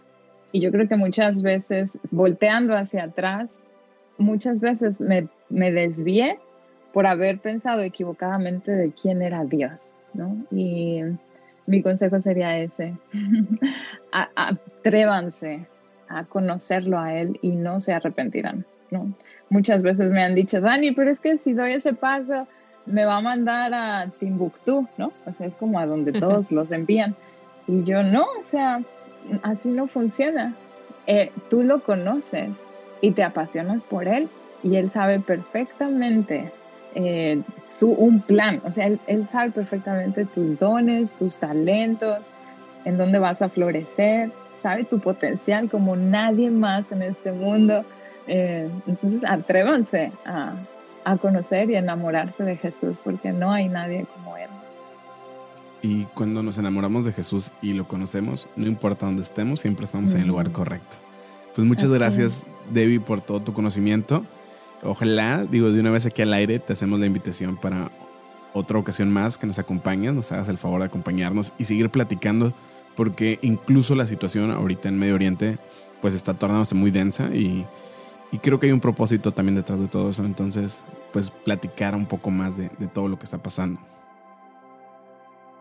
Y 0.53 0.61
yo 0.61 0.71
creo 0.71 0.87
que 0.87 0.95
muchas 0.95 1.43
veces, 1.43 1.99
volteando 2.09 2.75
hacia 2.75 3.03
atrás, 3.03 3.65
muchas 4.17 4.61
veces 4.61 5.01
me, 5.01 5.27
me 5.49 5.73
desvié 5.73 6.39
por 6.93 7.05
haber 7.05 7.39
pensado 7.39 7.81
equivocadamente 7.81 8.71
de 8.71 8.91
quién 8.91 9.21
era 9.21 9.43
Dios, 9.43 9.93
¿no? 10.13 10.37
Y 10.51 11.01
mi 11.65 11.81
consejo 11.81 12.21
sería 12.21 12.57
ese, 12.57 12.95
atrévanse 14.11 15.67
a 16.09 16.23
conocerlo 16.25 16.99
a 16.99 17.13
Él 17.13 17.39
y 17.41 17.49
no 17.49 17.79
se 17.79 17.93
arrepentirán, 17.93 18.65
¿no? 18.91 19.13
Muchas 19.49 19.83
veces 19.83 20.11
me 20.11 20.23
han 20.23 20.35
dicho, 20.35 20.61
Dani, 20.61 20.91
pero 20.91 21.11
es 21.11 21.19
que 21.19 21.37
si 21.37 21.53
doy 21.53 21.73
ese 21.73 21.93
paso, 21.93 22.47
me 22.85 23.05
va 23.05 23.17
a 23.17 23.21
mandar 23.21 23.73
a 23.73 24.09
Timbuktu, 24.19 24.87
¿no? 24.97 25.11
O 25.25 25.33
sea, 25.33 25.47
es 25.47 25.55
como 25.55 25.79
a 25.79 25.85
donde 25.85 26.13
todos 26.13 26.51
los 26.51 26.71
envían. 26.71 27.15
Y 27.67 27.83
yo, 27.83 28.03
no, 28.03 28.23
o 28.39 28.43
sea, 28.43 28.81
así 29.43 29.69
no 29.69 29.87
funciona. 29.87 30.53
Eh, 31.05 31.31
tú 31.49 31.63
lo 31.63 31.81
conoces 31.81 32.63
y 33.01 33.11
te 33.11 33.23
apasionas 33.23 33.83
por 33.83 34.07
él 34.07 34.27
y 34.63 34.75
él 34.75 34.89
sabe 34.89 35.19
perfectamente 35.19 36.51
eh, 36.95 37.41
su, 37.67 37.91
un 37.91 38.21
plan, 38.21 38.61
o 38.65 38.71
sea, 38.71 38.87
él, 38.87 38.99
él, 39.07 39.27
sabe 39.27 39.51
perfectamente 39.51 40.25
tus 40.25 40.57
dones, 40.57 41.15
tus 41.15 41.35
talentos, 41.37 42.35
en 42.85 42.97
dónde 42.97 43.19
vas 43.19 43.41
a 43.41 43.49
florecer, 43.49 44.31
sabe 44.61 44.83
tu 44.83 44.99
potencial 44.99 45.69
como 45.69 45.95
nadie 45.95 46.49
más 46.49 46.91
en 46.91 47.01
este 47.01 47.31
mundo. 47.31 47.83
Eh, 48.27 48.69
entonces, 48.87 49.23
atrévanse 49.25 50.11
a, 50.25 50.53
a 51.05 51.17
conocer 51.17 51.69
y 51.69 51.75
enamorarse 51.75 52.43
de 52.43 52.57
Jesús, 52.57 52.99
porque 53.03 53.31
no 53.31 53.51
hay 53.51 53.69
nadie 53.69 54.05
como 54.13 54.37
Él. 54.37 54.49
Y 55.81 56.03
cuando 56.13 56.43
nos 56.43 56.57
enamoramos 56.57 57.05
de 57.05 57.13
Jesús 57.13 57.51
y 57.61 57.73
lo 57.73 57.87
conocemos, 57.87 58.49
no 58.55 58.67
importa 58.67 59.05
dónde 59.05 59.21
estemos, 59.21 59.59
siempre 59.59 59.85
estamos 59.85 60.13
en 60.13 60.21
el 60.21 60.27
lugar 60.27 60.51
correcto. 60.51 60.97
Pues 61.55 61.67
muchas 61.67 61.89
gracias, 61.89 62.45
Debbie, 62.71 62.99
por 62.99 63.21
todo 63.21 63.39
tu 63.39 63.53
conocimiento. 63.53 64.23
Ojalá, 64.83 65.45
digo, 65.49 65.71
de 65.71 65.79
una 65.79 65.91
vez 65.91 66.05
aquí 66.05 66.21
al 66.21 66.33
aire, 66.33 66.59
te 66.59 66.73
hacemos 66.73 66.99
la 66.99 67.05
invitación 67.05 67.57
para 67.57 67.89
otra 68.53 68.77
ocasión 68.77 69.11
más 69.11 69.37
que 69.37 69.47
nos 69.47 69.59
acompañes, 69.59 70.13
nos 70.13 70.31
hagas 70.31 70.49
el 70.49 70.57
favor 70.57 70.81
de 70.81 70.87
acompañarnos 70.87 71.53
y 71.57 71.65
seguir 71.65 71.89
platicando, 71.89 72.53
porque 72.97 73.39
incluso 73.41 73.95
la 73.95 74.07
situación 74.07 74.51
ahorita 74.51 74.89
en 74.89 74.99
Medio 74.99 75.15
Oriente, 75.15 75.57
pues 76.01 76.13
está 76.13 76.33
tornándose 76.33 76.75
muy 76.75 76.91
densa 76.91 77.33
y 77.33 77.65
y 78.31 78.39
creo 78.39 78.59
que 78.59 78.67
hay 78.67 78.71
un 78.71 78.81
propósito 78.81 79.31
también 79.31 79.55
detrás 79.55 79.79
de 79.79 79.87
todo 79.87 80.09
eso. 80.09 80.23
Entonces, 80.25 80.81
pues 81.13 81.29
platicar 81.31 81.95
un 81.95 82.05
poco 82.05 82.29
más 82.29 82.57
de, 82.57 82.69
todo 82.93 83.07
lo 83.07 83.17
que 83.17 83.25
está 83.25 83.37
pasando. 83.37 83.79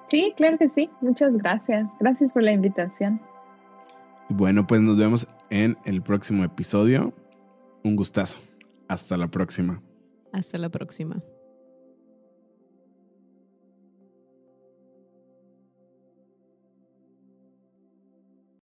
Sí, 0.09 0.33
claro 0.37 0.59
que 0.59 0.69
sí. 0.69 0.91
Muchas 1.01 1.37
gracias. 1.37 1.89
Gracias 2.01 2.33
por 2.33 2.43
la 2.43 2.53
invitación. 2.53 3.21
Y 4.29 4.35
bueno, 4.35 4.67
pues 4.67 4.81
nos 4.81 4.97
vemos 4.97 5.29
en 5.51 5.77
el 5.85 6.03
próximo 6.03 6.45
episodio. 6.45 7.13
Un 7.85 7.97
gustazo. 7.97 8.41
Hasta 8.89 9.17
la 9.17 9.29
próxima. 9.29 9.81
Hasta 10.33 10.59
la 10.59 10.69
próxima. 10.69 11.17